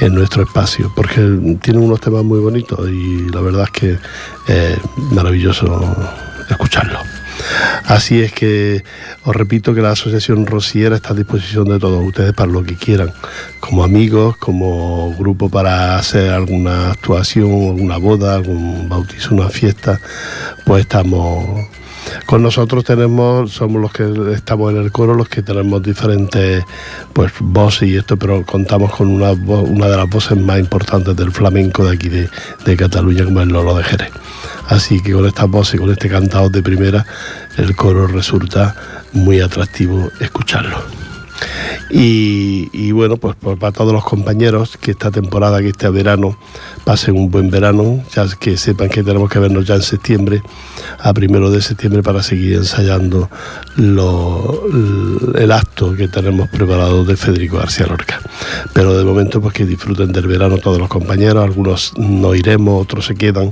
en 0.00 0.14
nuestro 0.14 0.42
espacio, 0.42 0.92
porque 0.94 1.20
tienen 1.62 1.82
unos 1.82 2.00
temas 2.00 2.24
muy 2.24 2.38
bonitos 2.38 2.88
y 2.88 3.28
la 3.30 3.40
verdad 3.40 3.64
es 3.64 3.70
que 3.70 3.98
es 4.46 4.78
maravilloso 5.12 5.66
escucharlos. 6.50 7.02
Así 7.84 8.20
es 8.20 8.32
que 8.32 8.82
os 9.24 9.34
repito 9.34 9.74
que 9.74 9.82
la 9.82 9.92
Asociación 9.92 10.46
Rosiera 10.46 10.96
está 10.96 11.10
a 11.10 11.14
disposición 11.14 11.68
de 11.68 11.78
todos 11.78 12.04
ustedes 12.04 12.32
para 12.32 12.50
lo 12.50 12.62
que 12.62 12.76
quieran, 12.76 13.12
como 13.60 13.84
amigos, 13.84 14.36
como 14.38 15.14
grupo 15.16 15.48
para 15.48 15.96
hacer 15.96 16.30
alguna 16.30 16.90
actuación, 16.90 17.50
alguna 17.50 17.98
boda, 17.98 18.34
algún 18.34 18.88
bautizo, 18.88 19.34
una 19.34 19.48
fiesta, 19.48 20.00
pues 20.64 20.82
estamos 20.82 21.66
con 22.26 22.42
nosotros 22.42 22.84
tenemos, 22.84 23.52
somos 23.52 23.80
los 23.80 23.92
que 23.92 24.04
estamos 24.34 24.72
en 24.72 24.82
el 24.82 24.92
coro, 24.92 25.14
los 25.14 25.28
que 25.28 25.42
tenemos 25.42 25.82
diferentes 25.82 26.64
pues 27.12 27.32
voces 27.40 27.88
y 27.88 27.96
esto, 27.96 28.16
pero 28.16 28.44
contamos 28.44 28.94
con 28.94 29.08
una, 29.08 29.34
de 29.34 29.96
las 29.96 30.08
voces 30.08 30.38
más 30.38 30.58
importantes 30.58 31.16
del 31.16 31.32
flamenco 31.32 31.84
de 31.84 31.94
aquí 31.94 32.08
de, 32.08 32.76
Cataluña, 32.76 33.24
como 33.24 33.40
es 33.40 33.46
Lolo 33.48 33.76
de 33.76 33.84
Jerez. 33.84 34.10
Así 34.68 35.00
que 35.02 35.12
con 35.12 35.26
estas 35.26 35.48
voces 35.48 35.74
y 35.74 35.78
con 35.78 35.90
este 35.90 36.08
cantado 36.08 36.50
de 36.50 36.62
primera, 36.62 37.06
el 37.56 37.74
coro 37.76 38.06
resulta 38.06 38.74
muy 39.12 39.40
atractivo 39.40 40.10
escucharlo. 40.20 41.05
Y, 41.90 42.90
bueno, 42.92 43.16
pues, 43.16 43.36
pues 43.40 43.58
para 43.58 43.72
todos 43.72 43.92
los 43.92 44.04
compañeros 44.04 44.76
que 44.76 44.90
esta 44.92 45.10
temporada, 45.10 45.60
que 45.60 45.68
este 45.68 45.88
verano, 45.88 46.36
pasen 46.84 47.16
un 47.16 47.30
buen 47.30 47.50
verano, 47.50 48.02
ya 48.14 48.26
que 48.38 48.56
sepan 48.56 48.88
que 48.88 49.02
tenemos 49.02 49.30
que 49.30 49.38
vernos 49.38 49.66
ya 49.66 49.74
en 49.76 49.82
septiembre, 49.82 50.42
a 50.98 51.12
primero 51.12 51.50
de 51.50 51.62
septiembre, 51.62 52.02
para 52.02 52.22
seguir 52.22 52.54
ensayando 52.54 53.30
el 53.76 55.52
acto 55.52 55.94
que 55.94 56.08
tenemos 56.08 56.48
preparado 56.48 57.04
de 57.04 57.16
Federico 57.16 57.58
García 57.58 57.86
Lorca. 57.86 58.20
Pero 58.72 58.96
de 58.96 59.04
momento, 59.04 59.40
pues 59.40 59.54
que 59.54 59.64
disfruten 59.64 60.12
del 60.12 60.26
verano 60.26 60.58
todos 60.58 60.78
los 60.78 60.88
compañeros, 60.88 61.44
algunos 61.44 61.92
no 61.96 62.34
iremos, 62.34 62.82
otros 62.82 63.06
se 63.06 63.14
quedan, 63.14 63.50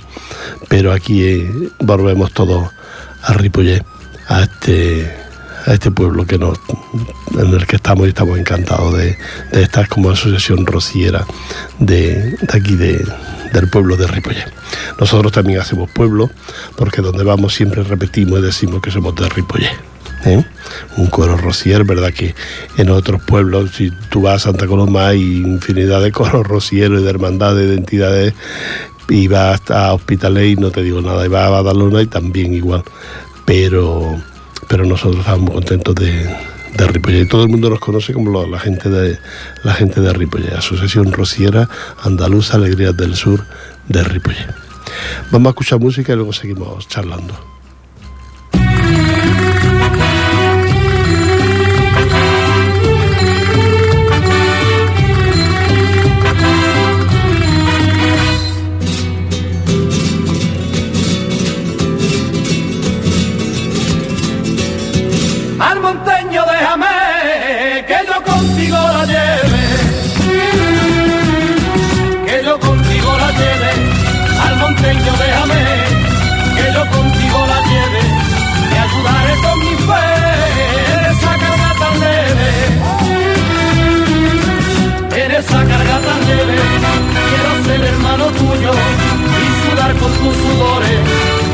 pero 0.69 0.93
aquí 0.93 1.23
eh, 1.23 1.71
volvemos 1.81 2.33
todos 2.33 2.69
a 3.23 3.33
Ripollet, 3.33 3.85
a 4.29 4.43
este 4.43 5.24
a 5.67 5.73
este 5.73 5.91
pueblo 5.91 6.27
que 6.27 6.39
nos, 6.39 6.59
en 7.33 7.55
el 7.55 7.67
que 7.67 7.77
estamos 7.77 8.07
y 8.07 8.11
estamos 8.11 8.39
encantados 8.39 8.97
de, 8.97 9.17
de 9.53 9.63
estar 9.63 9.89
como 9.89 10.11
asociación 10.11 10.67
rociera 10.67 11.27
de, 11.79 12.33
de 12.33 12.59
aquí 12.59 12.75
de, 12.77 13.05
del 13.53 13.69
pueblo 13.69 13.97
de 13.97 14.07
Ripollet. 14.07 14.53
Nosotros 14.99 15.33
también 15.33 15.61
hacemos 15.61 15.91
pueblo 15.91 16.31
porque 16.77 17.03
donde 17.03 17.25
vamos 17.25 17.55
siempre 17.55 17.83
repetimos 17.83 18.41
y 18.41 18.43
decimos 18.43 18.83
que 18.83 18.91
somos 18.91 19.15
de 19.15 19.29
Ripollet. 19.29 19.95
¿eh? 20.25 20.45
Un 20.97 21.07
coro 21.07 21.37
rocier, 21.37 21.85
¿verdad? 21.85 22.13
Que 22.13 22.35
en 22.77 22.91
otros 22.91 23.23
pueblos, 23.23 23.73
si 23.73 23.91
tú 24.11 24.23
vas 24.23 24.37
a 24.37 24.51
Santa 24.51 24.67
Coloma, 24.67 25.09
hay 25.09 25.39
infinidad 25.39 26.03
de 26.03 26.13
coros 26.13 26.47
rocieros 26.47 27.01
y 27.01 27.05
de 27.05 27.11
hermandades, 27.11 27.69
de 27.69 27.77
entidades, 27.77 28.35
y 29.09 29.29
vas 29.29 29.61
a 29.71 29.93
Hospitalet 29.93 30.51
y 30.51 30.57
no 30.57 30.71
te 30.71 30.83
digo 30.83 31.01
nada, 31.01 31.25
y 31.25 31.29
vas 31.29 31.47
a 31.47 31.51
Badalona 31.51 32.03
y 32.03 32.07
también 32.07 32.55
igual. 32.55 32.83
Pero 33.45 34.19
pero 34.75 34.87
nosotros 34.87 35.21
estamos 35.21 35.43
muy 35.43 35.53
contentos 35.53 35.95
de, 35.95 36.29
de 36.77 36.87
Ripollet. 36.89 37.29
Todo 37.29 37.45
el 37.45 37.49
mundo 37.49 37.71
nos 37.71 37.79
conoce 37.79 38.13
como 38.13 38.45
la 38.45 38.59
gente 38.59 38.91
de 38.91 39.21
la 39.63 39.73
gente 39.73 40.01
de 40.01 40.13
Ripollet, 40.13 40.53
Asociación 40.53 41.13
Rociera 41.13 41.69
Andaluza 42.03 42.57
Alegrías 42.57 42.97
del 42.97 43.15
Sur 43.15 43.45
de 43.87 44.03
Ripollet. 44.03 44.53
Vamos 45.31 45.47
a 45.47 45.51
escuchar 45.51 45.79
música 45.79 46.13
y 46.13 46.17
luego 46.17 46.33
seguimos 46.33 46.89
charlando. 46.89 47.54
Con 90.05 90.13
tus 90.13 90.37
sudores, 90.37 91.01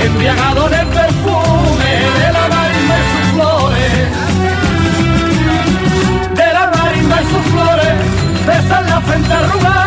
embriagado 0.05 0.69
del 0.69 0.87
perfume 0.89 1.91
de 2.19 2.33
la 2.33 2.49
marimba 2.49 2.97
y 2.99 3.07
sus 3.13 3.27
flores. 3.35 3.93
De 6.35 6.53
la 6.53 6.71
marimba 6.75 7.17
y 7.23 7.27
sus 7.33 7.45
flores, 7.53 7.95
besar 8.47 8.85
la 8.89 9.01
frente 9.03 9.33
arrugada 9.33 9.80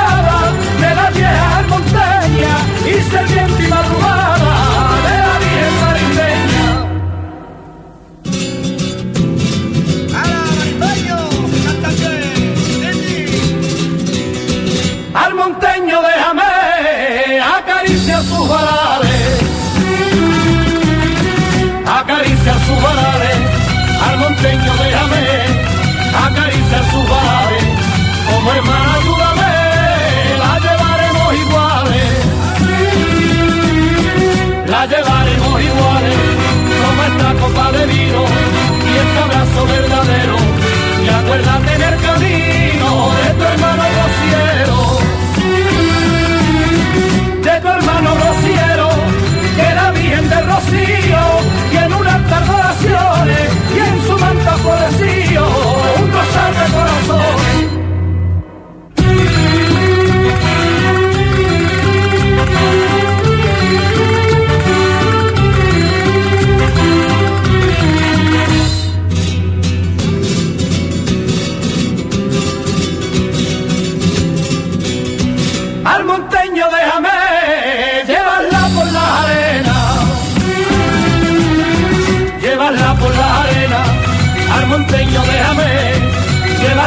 Como 28.44 28.56
hermana, 28.56 28.96
ayúdame, 28.96 29.52
la 30.38 30.60
llevaremos 30.60 31.34
iguales. 31.44 32.12
La 34.68 34.86
llevaremos 34.86 35.62
iguales, 35.62 36.18
como 36.84 37.04
esta 37.04 37.34
copa 37.40 37.72
de 37.72 37.86
vino 37.86 38.22
y 38.84 38.98
este 38.98 39.20
abrazo 39.20 39.66
verde. 39.66 39.93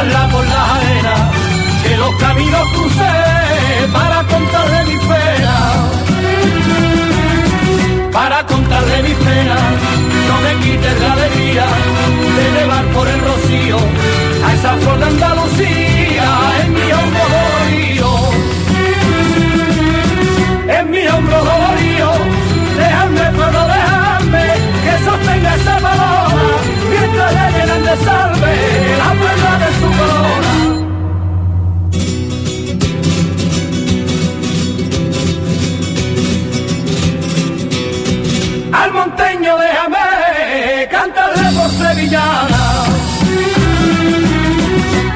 Llevarla 0.03 0.27
por 0.29 0.45
la 0.45 0.75
arena, 0.75 1.15
que 1.83 1.97
los 1.97 2.15
caminos 2.15 2.67
crucé 2.73 3.13
para 3.91 4.23
contarle 4.23 4.83
mis 4.85 4.99
penas, 4.99 5.73
para 8.11 8.45
contarle 8.45 9.03
mis 9.03 9.15
penas, 9.15 9.73
no 10.27 10.41
me 10.41 10.55
quites 10.63 10.99
la 11.01 11.13
alegría 11.13 11.65
de 12.37 12.59
llevar 12.59 12.85
por 12.93 13.07
el 13.07 13.19
rocío 13.21 13.77
a 14.45 14.53
esa 14.53 14.73
flor 14.75 14.99
de 14.99 15.05
Andalucía 15.05 16.29
en 16.63 16.73
mi 16.73 16.91
hombro 16.91 17.23
dolorido 17.35 18.57
en 20.79 20.91
mi 20.91 21.07
hombro 21.07 21.37
dolorido. 21.37 22.11
Déjame, 22.77 23.25
pero 23.39 23.61
déjame 23.73 24.45
que 24.83 24.93
sostenga 25.05 25.55
esa 25.55 25.77
palabra 25.77 26.27
mientras 26.89 27.33
le 27.33 27.45
llenan 27.57 27.83
de 27.85 27.95
salve 28.05 28.53
la 28.97 29.09
perla 29.21 29.46
sevillana, 42.07 42.63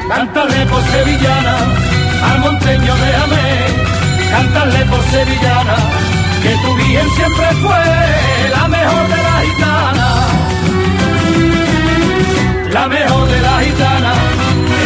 cantarle 0.08 0.66
por 0.66 0.82
sevillana, 0.82 1.56
al 2.30 2.38
monteño 2.40 2.94
déjame 2.96 3.44
cantarle 4.30 4.84
por 4.86 5.02
sevillana, 5.04 5.76
que 6.42 6.50
tu 6.62 6.74
bien 6.76 7.10
siempre 7.16 7.46
fue 7.62 7.84
la 8.56 8.68
mejor 8.68 9.08
de 9.08 9.22
la 9.28 9.40
gitana, 9.46 10.08
la 12.72 12.88
mejor 12.88 13.28
de 13.28 13.40
la 13.40 13.60
gitana, 13.60 14.12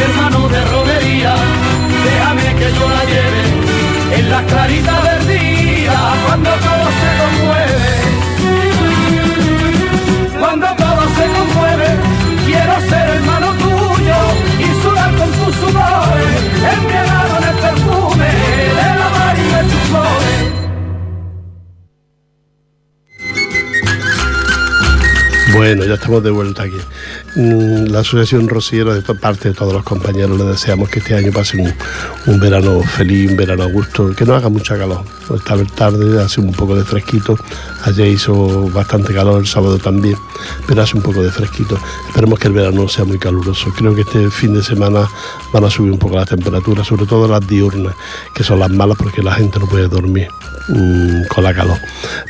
hermano 0.04 0.48
de 0.48 0.64
romería, 0.64 1.34
déjame 2.04 2.54
que 2.58 2.68
yo 2.78 2.88
la 2.88 3.04
lleve 3.12 3.42
en 4.18 4.30
las 4.30 4.42
claritas 4.44 5.02
del 5.08 5.26
día, 5.26 5.98
cuando 6.26 6.50
todo 6.50 6.86
se 7.00 7.08
conmueve, 7.20 7.92
cuando 10.38 10.66
todo 10.66 11.02
se 11.16 11.24
conmueve, 11.34 11.55
quiero 12.66 12.80
ser 12.88 13.08
hermano 13.10 13.52
tuyo 13.58 14.16
y 14.58 14.82
sudar 14.82 15.14
con 15.16 15.30
tus 15.30 15.65
Bueno, 25.66 25.84
ya 25.84 25.94
estamos 25.94 26.22
de 26.22 26.30
vuelta 26.30 26.62
aquí. 26.62 26.78
Mm, 27.34 27.86
La 27.86 27.98
Asociación 27.98 28.48
Rociera, 28.48 28.94
de 28.94 29.02
parte 29.16 29.48
de 29.48 29.54
todos 29.54 29.72
los 29.72 29.82
compañeros, 29.82 30.38
le 30.38 30.44
deseamos 30.44 30.88
que 30.88 31.00
este 31.00 31.16
año 31.16 31.32
pase 31.32 31.58
un, 31.58 32.38
verano 32.38 32.82
feliz, 32.82 33.28
un 33.28 33.36
verano 33.36 33.64
a 33.64 33.66
gusto, 33.66 34.14
que 34.14 34.24
no 34.24 34.36
haga 34.36 34.48
mucha 34.48 34.78
calor. 34.78 35.02
Esta 35.34 35.56
tarde 35.74 36.22
hace 36.22 36.40
un 36.40 36.52
poco 36.52 36.76
de 36.76 36.84
fresquito, 36.84 37.36
ayer 37.82 38.06
hizo 38.06 38.70
bastante 38.70 39.12
calor, 39.12 39.40
el 39.40 39.48
sábado 39.48 39.76
también, 39.78 40.14
pero 40.68 40.82
hace 40.82 40.96
un 40.96 41.02
poco 41.02 41.20
de 41.20 41.32
fresquito. 41.32 41.76
Esperemos 42.06 42.38
que 42.38 42.46
el 42.46 42.54
verano 42.54 42.82
no 42.82 42.88
sea 42.88 43.04
muy 43.04 43.18
caluroso. 43.18 43.72
Creo 43.76 43.92
que 43.92 44.02
este 44.02 44.30
fin 44.30 44.54
de 44.54 44.62
semana 44.62 45.08
van 45.52 45.64
a 45.64 45.70
subir 45.70 45.90
un 45.90 45.98
poco 45.98 46.14
las 46.14 46.28
temperaturas, 46.28 46.86
sobre 46.86 47.06
todo 47.06 47.26
las 47.26 47.44
diurnas, 47.44 47.96
que 48.32 48.44
son 48.44 48.60
las 48.60 48.70
malas 48.70 48.96
porque 48.96 49.20
la 49.20 49.34
gente 49.34 49.58
no 49.58 49.66
puede 49.66 49.88
dormir 49.88 50.28
mm, 50.68 51.26
con 51.26 51.42
la 51.42 51.52
calor. 51.52 51.78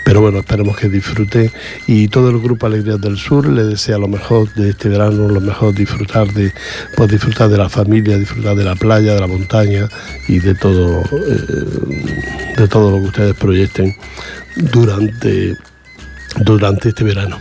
Pero 0.06 0.22
bueno, 0.22 0.38
esperemos 0.38 0.74
que 0.78 0.88
disfrute 0.88 1.52
y 1.86 2.08
todo 2.08 2.30
el 2.30 2.38
grupo 2.38 2.64
Alegrías 2.64 2.98
del 2.98 3.18
Sur 3.18 3.35
le 3.44 3.64
desea 3.64 3.98
lo 3.98 4.08
mejor 4.08 4.52
de 4.54 4.70
este 4.70 4.88
verano, 4.88 5.28
lo 5.28 5.40
mejor 5.40 5.74
disfrutar 5.74 6.32
de 6.32 6.52
pues 6.96 7.10
disfrutar 7.10 7.48
de 7.48 7.58
la 7.58 7.68
familia, 7.68 8.16
disfrutar 8.18 8.56
de 8.56 8.64
la 8.64 8.74
playa, 8.74 9.14
de 9.14 9.20
la 9.20 9.26
montaña 9.26 9.88
y 10.28 10.38
de 10.38 10.54
todo 10.54 11.02
eh, 11.02 12.54
de 12.56 12.68
todo 12.68 12.90
lo 12.90 13.00
que 13.00 13.06
ustedes 13.06 13.34
proyecten 13.34 13.94
durante 14.56 15.56
durante 16.40 16.90
este 16.90 17.04
verano. 17.04 17.38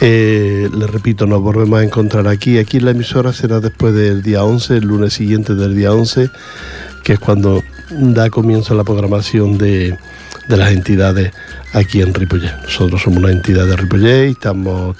Eh, 0.00 0.68
les 0.76 0.90
repito, 0.90 1.26
nos 1.26 1.40
volvemos 1.40 1.78
a 1.78 1.84
encontrar 1.84 2.28
aquí. 2.28 2.58
Aquí 2.58 2.78
en 2.78 2.86
la 2.86 2.90
emisora 2.90 3.32
será 3.32 3.60
después 3.60 3.94
del 3.94 4.22
día 4.22 4.44
11, 4.44 4.78
el 4.78 4.84
lunes 4.84 5.14
siguiente 5.14 5.54
del 5.54 5.74
día 5.74 5.92
11, 5.92 6.30
que 7.02 7.14
es 7.14 7.18
cuando 7.18 7.62
da 7.90 8.28
comienzo 8.28 8.74
la 8.74 8.84
programación 8.84 9.56
de, 9.56 9.96
de 10.48 10.56
las 10.56 10.72
entidades 10.72 11.32
aquí 11.72 12.02
en 12.02 12.14
Ripollet. 12.14 12.54
Nosotros 12.62 13.02
somos 13.02 13.18
una 13.18 13.32
entidad 13.32 13.66
de 13.66 13.76
Ripollet 13.76 14.30
y 14.30 14.34
tenemos, 14.34 14.96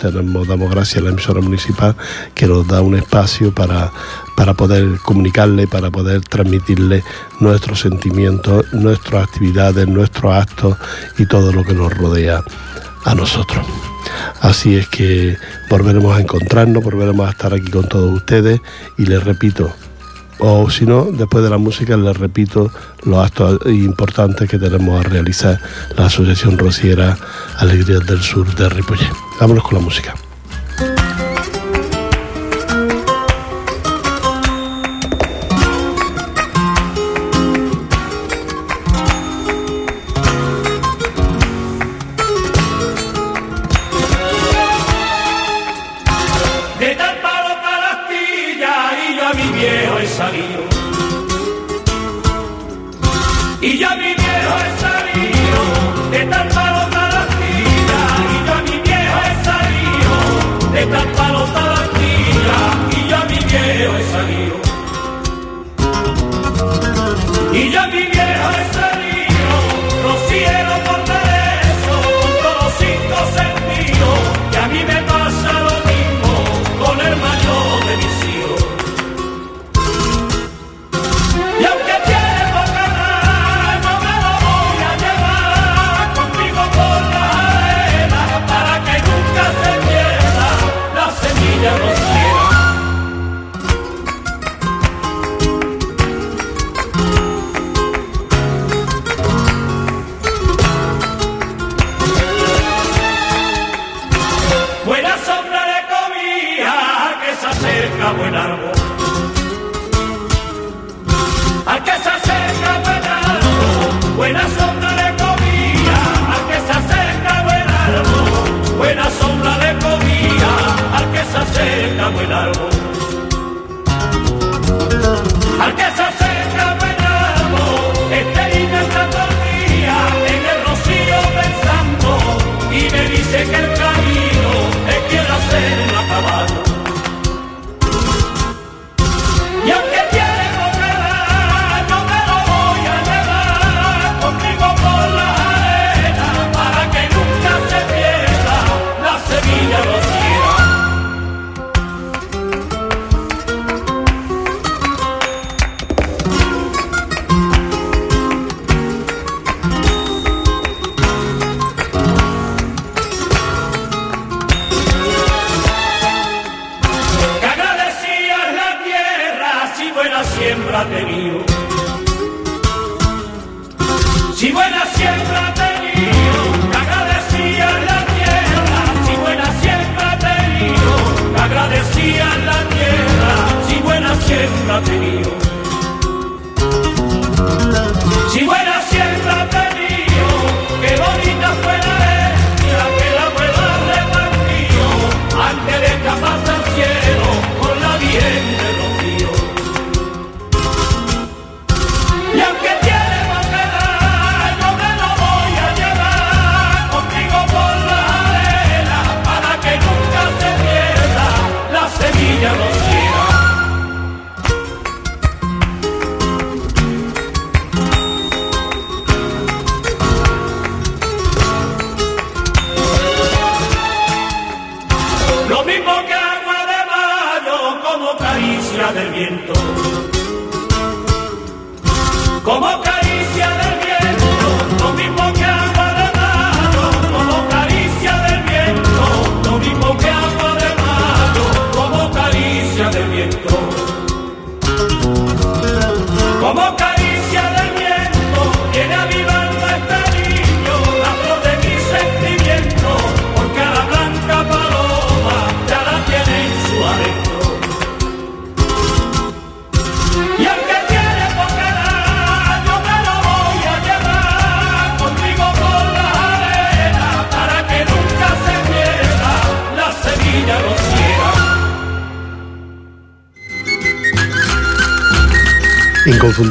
damos 0.49 0.71
gracias 0.71 0.99
a 0.99 1.05
la 1.05 1.11
emisora 1.11 1.41
municipal 1.41 1.95
que 2.35 2.47
nos 2.47 2.67
da 2.67 2.81
un 2.81 2.97
espacio 2.97 3.55
para, 3.55 3.91
para 4.37 4.55
poder 4.55 4.99
comunicarle, 5.03 5.67
para 5.67 5.91
poder 5.91 6.21
transmitirle 6.23 7.03
nuestros 7.41 7.81
sentimientos, 7.81 8.73
nuestras 8.73 9.25
actividades, 9.25 9.87
nuestros 9.87 10.33
actos 10.33 10.77
y 11.19 11.27
todo 11.27 11.53
lo 11.53 11.65
que 11.65 11.75
nos 11.75 11.97
rodea 11.97 12.43
a 13.05 13.15
nosotros. 13.15 13.65
Así 14.41 14.77
es 14.77 14.89
que 14.89 15.37
volveremos 15.71 16.17
a 16.17 16.21
encontrarnos, 16.21 16.83
volveremos 16.83 17.27
a 17.27 17.31
estar 17.31 17.55
aquí 17.55 17.71
con 17.71 17.89
todos 17.89 18.13
ustedes 18.13 18.61
y 18.99 19.07
les 19.07 19.23
repito, 19.23 19.75
o 20.39 20.69
si 20.71 20.87
no, 20.87 21.05
después 21.05 21.45
de 21.45 21.51
la 21.51 21.59
música 21.59 21.97
les 21.97 22.17
repito 22.17 22.71
los 23.05 23.25
actos 23.25 23.61
importantes 23.67 24.49
que 24.49 24.59
tenemos 24.59 25.05
a 25.05 25.09
realizar 25.09 25.61
la 25.97 26.07
Asociación 26.07 26.59
Rociera 26.59 27.17
Alegrías 27.59 28.07
del 28.07 28.21
Sur 28.21 28.55
de 28.55 28.69
Ripollet. 28.69 29.11
Vámonos 29.41 29.65
con 29.65 29.75
la 29.79 29.85
música. 29.85 30.15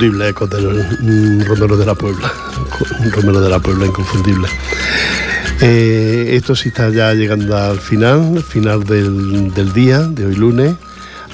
Inconfundible 0.04 0.30
eco 0.30 0.48
del 0.48 1.46
Romero 1.46 1.78
de 1.78 1.86
la 1.86 1.96
Puebla. 1.96 2.30
Romero 3.12 3.40
de 3.40 3.50
la 3.50 3.60
Puebla, 3.60 3.86
inconfundible. 3.86 4.50
Eh, 5.62 6.32
esto 6.34 6.56
sí 6.56 6.70
está 6.70 6.90
ya 6.90 7.14
llegando 7.14 7.56
al 7.56 7.80
final, 7.80 8.44
final 8.44 8.84
del, 8.84 9.54
del 9.54 9.72
día, 9.72 10.00
de 10.00 10.26
hoy 10.26 10.36
lunes, 10.36 10.76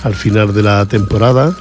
al 0.03 0.13
final 0.13 0.53
de 0.53 0.61
la 0.61 0.85
temporada. 0.85 1.51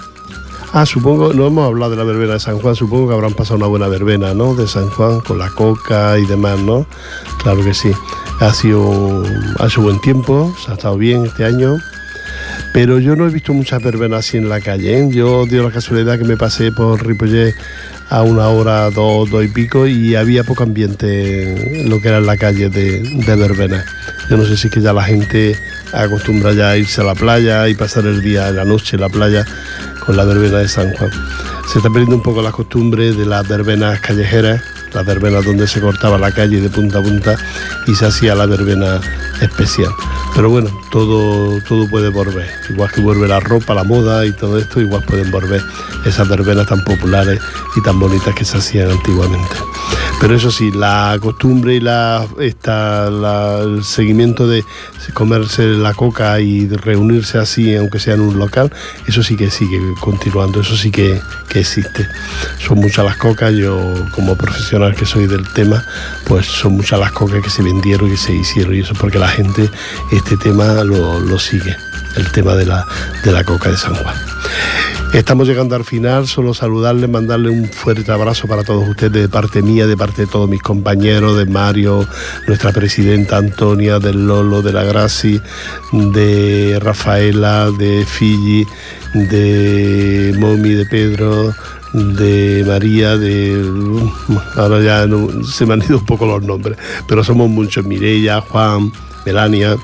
Ah, 0.75 0.85
supongo, 0.85 1.33
no 1.33 1.47
hemos 1.47 1.67
hablado 1.67 1.93
de 1.93 1.97
la 1.97 2.05
verbena 2.05 2.35
de 2.35 2.41
San 2.41 2.59
Juan, 2.59 2.75
supongo 2.75 3.09
que 3.09 3.15
habrán 3.15 3.33
pasado 3.33 3.57
una 3.57 3.69
buena 3.69 3.89
verbena, 3.89 4.35
¿no? 4.35 4.55
De 4.55 4.69
San 4.69 4.91
Juan, 4.91 5.21
con 5.21 5.39
la 5.39 5.49
coca 5.49 6.19
y 6.19 6.27
demás, 6.27 6.59
¿no? 6.59 6.87
Claro 7.43 7.65
que 7.65 7.73
sí. 7.73 7.91
Ha 8.41 8.53
sido, 8.53 9.23
ha 9.61 9.71
sido 9.71 9.85
buen 9.85 10.01
tiempo, 10.03 10.55
se 10.63 10.73
ha 10.73 10.75
estado 10.75 10.99
bien 10.99 11.25
este 11.25 11.47
año. 11.47 11.79
Pero 12.81 13.01
yo 13.01 13.17
no 13.17 13.27
he 13.27 13.31
visto 13.31 13.53
muchas 13.53 13.83
verbenas 13.83 14.21
así 14.21 14.37
en 14.37 14.49
la 14.49 14.61
calle. 14.61 15.01
¿eh? 15.01 15.09
Yo 15.11 15.47
dio 15.47 15.65
la 15.65 15.73
casualidad 15.73 16.17
que 16.17 16.23
me 16.23 16.37
pasé 16.37 16.71
por 16.71 17.05
Ripollet 17.05 17.53
a 18.09 18.23
una 18.23 18.47
hora, 18.51 18.89
dos, 18.91 19.29
dos 19.29 19.45
y 19.45 19.49
pico, 19.49 19.89
y 19.89 20.15
había 20.15 20.45
poco 20.45 20.63
ambiente 20.63 21.81
en 21.81 21.91
lo 21.91 22.01
que 22.01 22.07
era 22.07 22.19
en 22.19 22.27
la 22.27 22.37
calle 22.37 22.69
de, 22.69 23.01
de 23.01 23.35
verbena. 23.35 23.85
Yo 24.31 24.37
no 24.37 24.45
sé 24.45 24.57
si 24.57 24.69
es 24.69 24.73
que 24.73 24.81
ya 24.81 24.93
la 24.93 25.03
gente 25.03 25.59
acostumbra 25.93 26.53
ya 26.53 26.71
a 26.71 26.77
irse 26.77 27.01
a 27.01 27.05
la 27.05 27.17
playa 27.17 27.69
y 27.69 27.75
pasar 27.75 28.07
el 28.07 28.23
día, 28.23 28.49
la 28.53 28.65
noche 28.65 28.95
en 28.95 29.01
la 29.01 29.09
playa 29.09 29.45
con 30.07 30.17
la 30.17 30.25
verbena 30.25 30.59
de 30.59 30.69
San 30.69 30.93
Juan. 30.95 31.11
Se 31.73 31.79
está 31.79 31.91
perdiendo 31.91 32.15
un 32.15 32.23
poco 32.23 32.43
la 32.43 32.53
costumbre 32.53 33.13
de 33.13 33.27
las 33.27 33.49
verbenas 33.49 33.99
callejeras, 33.99 34.63
las 34.95 35.05
verbenas 35.05 35.45
donde 35.45 35.67
se 35.67 35.81
cortaba 35.81 36.17
la 36.17 36.31
calle 36.31 36.61
de 36.61 36.71
punta 36.71 37.01
a 37.01 37.03
punta 37.03 37.37
y 37.89 37.97
se 37.97 38.07
hacía 38.07 38.37
la 38.37 38.47
verbena 38.47 39.01
especial. 39.41 39.91
Pero 40.35 40.51
bueno, 40.51 40.71
todo, 40.91 41.61
todo 41.63 41.89
puede 41.89 42.11
volver. 42.11 42.49
Igual 42.71 42.91
que 42.93 43.01
vuelve 43.01 43.27
la 43.27 43.41
ropa, 43.41 43.75
la 43.75 43.85
moda 43.85 44.25
y 44.25 44.33
todo 44.33 44.59
esto, 44.59 44.81
igual 44.81 45.03
pueden 45.05 45.31
volver 45.31 45.61
esas 46.05 46.29
verbenas 46.29 46.67
tan 46.67 46.85
populares 46.85 47.41
y 47.77 47.83
tan 47.83 47.99
bonitas 47.99 48.35
que 48.35 48.45
se 48.45 48.59
hacían 48.59 48.91
antiguamente. 48.91 49.57
Pero 50.21 50.35
eso 50.35 50.51
sí, 50.51 50.71
la 50.73 51.17
costumbre 51.21 51.75
y 51.75 51.81
la, 51.81 52.27
esta, 52.41 53.09
el 53.09 53.85
seguimiento 53.85 54.47
de 54.49 54.65
comerse 55.15 55.65
la 55.65 55.95
coca 55.95 56.41
y 56.41 56.69
reunirse 56.69 57.39
así, 57.39 57.75
aunque 57.77 57.99
sea 57.99 58.15
en 58.15 58.21
un 58.21 58.39
local, 58.39 58.73
eso 59.07 59.23
sí 59.23 59.37
que 59.37 59.51
sigue 59.51 59.81
continuando, 60.01 60.61
eso 60.61 60.77
sí 60.77 60.91
que, 60.91 61.21
que 61.49 61.61
existe. 61.61 62.07
Son 62.59 62.79
muchas 62.79 63.05
las 63.05 63.17
cocas, 63.17 63.53
yo 63.55 63.95
como 64.15 64.37
profesional 64.37 64.95
que 64.95 65.07
soy 65.07 65.27
del 65.27 65.47
tema, 65.53 65.85
pues 66.27 66.47
son 66.47 66.73
muchas 66.73 66.99
las 67.01 67.13
cocas 67.13 67.43
que 67.43 67.51
se 67.51 67.63
vendieron 67.63 68.13
y 68.13 68.17
se 68.17 68.33
hicieron, 68.33 68.75
y 68.75 68.81
eso 68.81 68.93
es 68.93 68.99
porque 68.99 69.19
la 69.19 69.29
gente 69.29 69.71
este 70.13 70.37
tema 70.37 70.85
lo, 70.85 71.21
lo 71.21 71.39
sigue, 71.39 71.77
el 72.17 72.31
tema 72.33 72.55
de 72.55 72.67
la, 72.67 72.87
de 73.25 73.33
la 73.33 73.45
coca 73.45 73.71
de 73.71 73.77
San 73.77 73.95
Juan. 73.95 74.17
Estamos 75.15 75.49
llegando 75.49 75.75
al 75.75 75.85
final, 75.85 76.29
solo 76.29 76.53
saludarles, 76.53 77.09
mandarle 77.09 77.49
un 77.49 77.67
fuerte 77.71 78.13
abrazo 78.13 78.47
para 78.47 78.63
todos 78.63 78.87
ustedes 78.87 79.13
de 79.13 79.29
parte 79.29 79.63
mía, 79.63 79.87
de 79.87 79.97
parte 79.97 80.23
de 80.23 80.29
todos 80.29 80.49
mis 80.51 80.63
compañeros, 80.63 81.39
de 81.39 81.47
Mario, 81.47 82.07
nuestra 82.47 82.73
presidenta 82.73 83.39
Antonia, 83.39 83.99
del 83.99 84.27
Lolo, 84.27 84.61
de 84.61 84.73
la 84.73 84.85
De 85.93 86.79
Rafaela, 86.81 87.71
de 87.79 88.05
Figi, 88.05 88.67
de 89.15 90.35
Momi, 90.39 90.71
de 90.71 90.87
Pedro, 90.87 91.55
de 91.93 92.65
María, 92.67 93.17
de 93.17 93.65
ahora 94.57 94.81
ya 94.81 95.07
se 95.45 95.67
me 95.67 95.75
han 95.75 95.83
ido 95.83 95.99
un 95.99 96.05
poco 96.07 96.27
los 96.27 96.43
nombres, 96.43 96.77
pero 97.07 97.23
somos 97.25 97.49
muchos, 97.49 97.85
Mireia, 97.85 98.41
Juan, 98.41 98.93
Melania, 99.29 99.77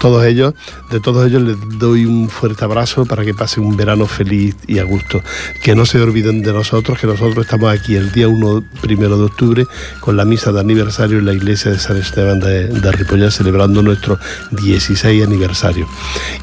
todos 0.00 0.24
ellos, 0.24 0.54
de 0.90 1.00
todos 1.00 1.26
ellos 1.26 1.42
les 1.42 1.56
doy 1.78 2.06
un 2.06 2.28
fuerte 2.28 2.64
abrazo 2.64 3.04
para 3.04 3.24
que 3.24 3.34
pasen 3.34 3.64
un 3.64 3.76
verano 3.76 4.06
feliz 4.06 4.54
y 4.68 4.78
a 4.78 4.84
gusto. 4.84 5.22
Que 5.62 5.74
no 5.74 5.86
se 5.86 6.00
olviden 6.00 6.42
de 6.42 6.52
nosotros, 6.52 7.00
que 7.00 7.08
nosotros 7.08 7.44
estamos 7.44 7.72
aquí 7.72 7.96
el 7.96 8.12
día 8.12 8.28
1 8.28 8.64
primero 8.80 9.18
de 9.18 9.24
octubre 9.24 9.66
con 10.00 10.16
la 10.16 10.24
misa 10.24 10.52
de 10.52 10.60
aniversario 10.60 11.18
en 11.18 11.26
la 11.26 11.32
iglesia 11.32 11.72
de 11.72 11.80
San 11.80 11.96
Esteban 11.96 12.38
de, 12.38 12.68
de 12.68 13.30
celebrando 13.30 13.82
nuestro 13.82 14.18
16 14.52 15.24
aniversario. 15.26 15.88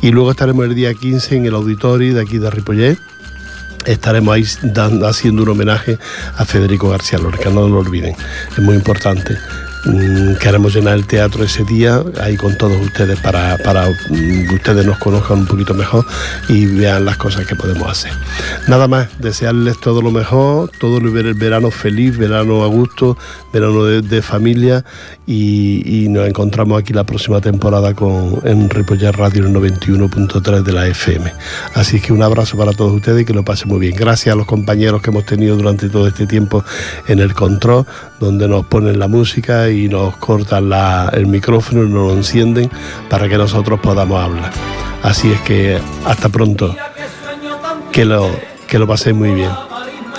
Y 0.01 0.12
luego 0.12 0.32
estaremos 0.32 0.66
el 0.66 0.76
día 0.76 0.93
15 0.93 1.38
en 1.38 1.45
el 1.45 1.55
auditorio 1.55 2.14
de 2.14 2.22
aquí 2.22 2.39
de 2.39 2.49
Ripollet 2.49 2.99
estaremos 3.86 4.36
ahí 4.36 4.43
haciendo 5.05 5.43
un 5.43 5.49
homenaje 5.49 5.97
a 6.36 6.43
Federico 6.43 6.89
García 6.89 7.18
Lorca, 7.18 7.49
no 7.49 7.68
lo 7.68 7.80
olviden, 7.80 8.14
es 8.51 8.60
muy 8.60 8.76
importante. 8.76 9.38
Mm, 9.86 10.36
Queremos 10.36 10.73
llenar 10.75 10.95
el 10.95 11.05
teatro 11.07 11.43
ese 11.43 11.63
día 11.63 12.03
ahí 12.21 12.36
con 12.36 12.57
todos 12.57 12.77
ustedes 12.82 13.17
para, 13.21 13.57
para 13.59 13.88
mm, 13.89 14.47
que 14.49 14.55
ustedes 14.55 14.86
nos 14.86 14.97
conozcan 14.97 15.39
un 15.39 15.47
poquito 15.47 15.73
mejor 15.73 16.05
y 16.49 16.65
vean 16.65 17.05
las 17.05 17.15
cosas 17.17 17.45
que 17.45 17.55
podemos 17.55 17.89
hacer. 17.89 18.11
Nada 18.67 18.88
más, 18.88 19.07
desearles 19.19 19.80
todo 19.80 20.01
lo 20.01 20.11
mejor, 20.11 20.69
todo 20.80 20.97
el 20.97 21.09
ver- 21.11 21.27
el 21.27 21.34
verano 21.36 21.71
feliz, 21.71 22.17
verano 22.17 22.63
a 22.63 22.67
gusto, 22.67 23.17
verano 23.53 23.86
de, 23.86 24.21
familia 24.21 24.84
y, 25.25 26.07
nos 26.09 26.27
encontramos 26.27 26.80
aquí 26.82 26.91
la 26.93 27.03
próxima 27.05 27.39
temporada 27.39 27.93
con, 27.93 28.41
en 28.43 28.69
Ripollet 28.69 29.11
Radio 29.15 29.45
el 29.45 29.53
91.3 29.53 30.63
de 30.63 30.71
la 30.73 30.88
FM. 30.88 31.32
Así 31.75 32.01
que 32.01 32.11
un 32.11 32.21
abrazo 32.23 32.57
para 32.57 32.73
todos 32.73 32.93
ustedes 32.93 33.21
y 33.21 33.25
que 33.25 33.34
lo 33.34 33.43
pasen 33.45 33.69
muy 33.69 33.80
bien. 33.80 33.95
Gracias 33.95 34.34
a 34.34 34.36
los 34.36 34.45
compañeros 34.47 35.01
que 35.01 35.09
hemos 35.11 35.25
tenido 35.25 35.55
durante 35.55 35.88
todo 35.89 36.07
este 36.07 36.25
tiempo 36.27 36.63
en 37.07 37.19
el 37.19 37.34
control, 37.34 37.86
donde 38.20 38.47
nos 38.47 38.65
ponen 38.65 38.99
la 38.99 39.07
música 39.07 39.70
y 39.70 39.88
nos 39.89 40.17
cortan 40.17 40.70
la- 40.70 41.09
el 41.13 41.28
micrófono 41.28 41.84
y 41.84 41.89
nos 41.89 41.93
lo 41.93 42.11
encienden 42.13 42.70
para 43.09 43.28
que 43.30 43.38
nosotros 43.38 43.80
podamos 43.80 44.22
hablar. 44.24 44.51
Así 45.03 45.32
es 45.32 45.39
que 45.41 45.80
hasta 46.05 46.30
pronto. 46.30 46.76
Que 47.91 48.05
lo, 48.05 48.30
que 48.67 48.78
lo 48.80 48.86
paséis 48.88 49.15
muy 49.15 49.32
bien. 49.34 49.51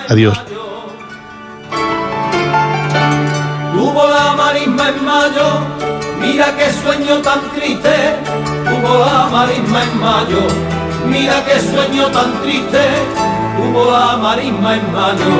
Adiós. 0.08 0.40
Tuvo 3.74 4.06
la 4.08 4.32
marisma 4.36 4.88
en 4.88 5.04
mayo, 5.04 5.48
mira 6.20 6.46
qué 6.56 6.72
sueño 6.82 7.16
tan 7.22 7.40
triste. 7.54 7.94
Tuvo 8.64 8.98
la 9.04 9.28
marisma 9.30 9.82
en 9.84 10.00
mayo, 10.00 10.42
mira 11.06 11.44
qué 11.44 11.60
sueño 11.60 12.06
tan 12.08 12.40
triste. 12.42 12.80
tuvo 13.56 13.90
la 13.90 14.16
marisma 14.16 14.74
en 14.76 14.92
mayo. 14.92 15.30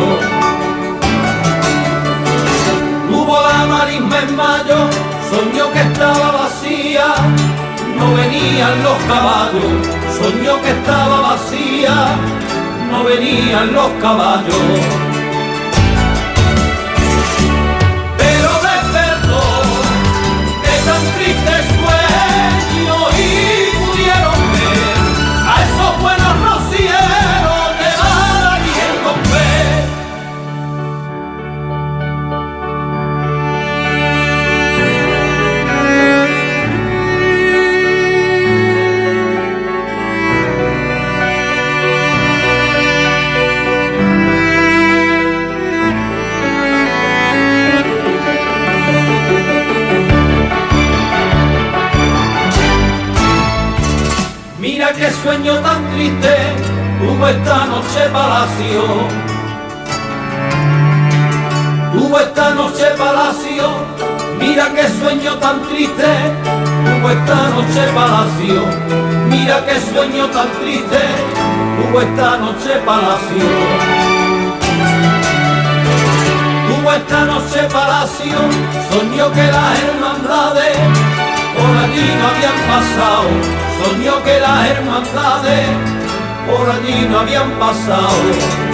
La 3.30 3.64
marisma 3.64 4.18
en 4.18 4.36
mayo, 4.36 4.90
soñó 5.30 5.72
que 5.72 5.80
estaba 5.80 6.32
vacía, 6.32 7.14
no 7.96 8.14
venían 8.14 8.82
los 8.82 8.98
caballos, 9.06 9.86
soñó 10.18 10.60
que 10.60 10.70
estaba 10.70 11.20
vacía, 11.20 12.16
no 12.90 13.04
venían 13.04 13.72
los 13.72 13.88
caballos. 14.02 15.09
Sueño 55.12 55.54
tan 55.60 55.90
triste 55.92 56.36
tuvo 57.00 57.26
esta 57.26 57.66
noche 57.66 58.00
Palacio. 58.12 58.82
Tuvo 61.92 62.18
esta 62.18 62.50
noche 62.50 62.86
Palacio. 62.96 63.68
Mira 64.38 64.70
qué 64.74 64.88
sueño 64.88 65.34
tan 65.36 65.62
triste 65.68 66.10
tuvo 66.84 67.10
esta 67.10 67.48
noche 67.54 67.82
Palacio. 67.94 68.62
Mira 69.28 69.64
qué 69.66 69.80
sueño 69.92 70.26
tan 70.26 70.48
triste 70.60 71.00
tuvo 71.76 72.00
esta 72.00 72.36
noche 72.38 72.70
Palacio. 72.84 73.48
Tuvo 76.68 76.92
esta 76.92 77.24
noche 77.24 77.60
Palacio, 77.70 78.38
soñó 78.90 79.30
que 79.32 79.42
las 79.42 79.78
hermandades 79.82 80.78
por 81.54 81.76
allí 81.76 82.06
no 82.18 82.28
habían 82.28 82.58
pasado, 82.72 83.69
soñó 83.82 84.22
que 84.22 84.40
las 84.40 84.68
hermandades 84.68 85.66
por 86.46 86.68
allí 86.70 87.06
no 87.08 87.20
habían 87.20 87.50
pasado. 87.58 88.69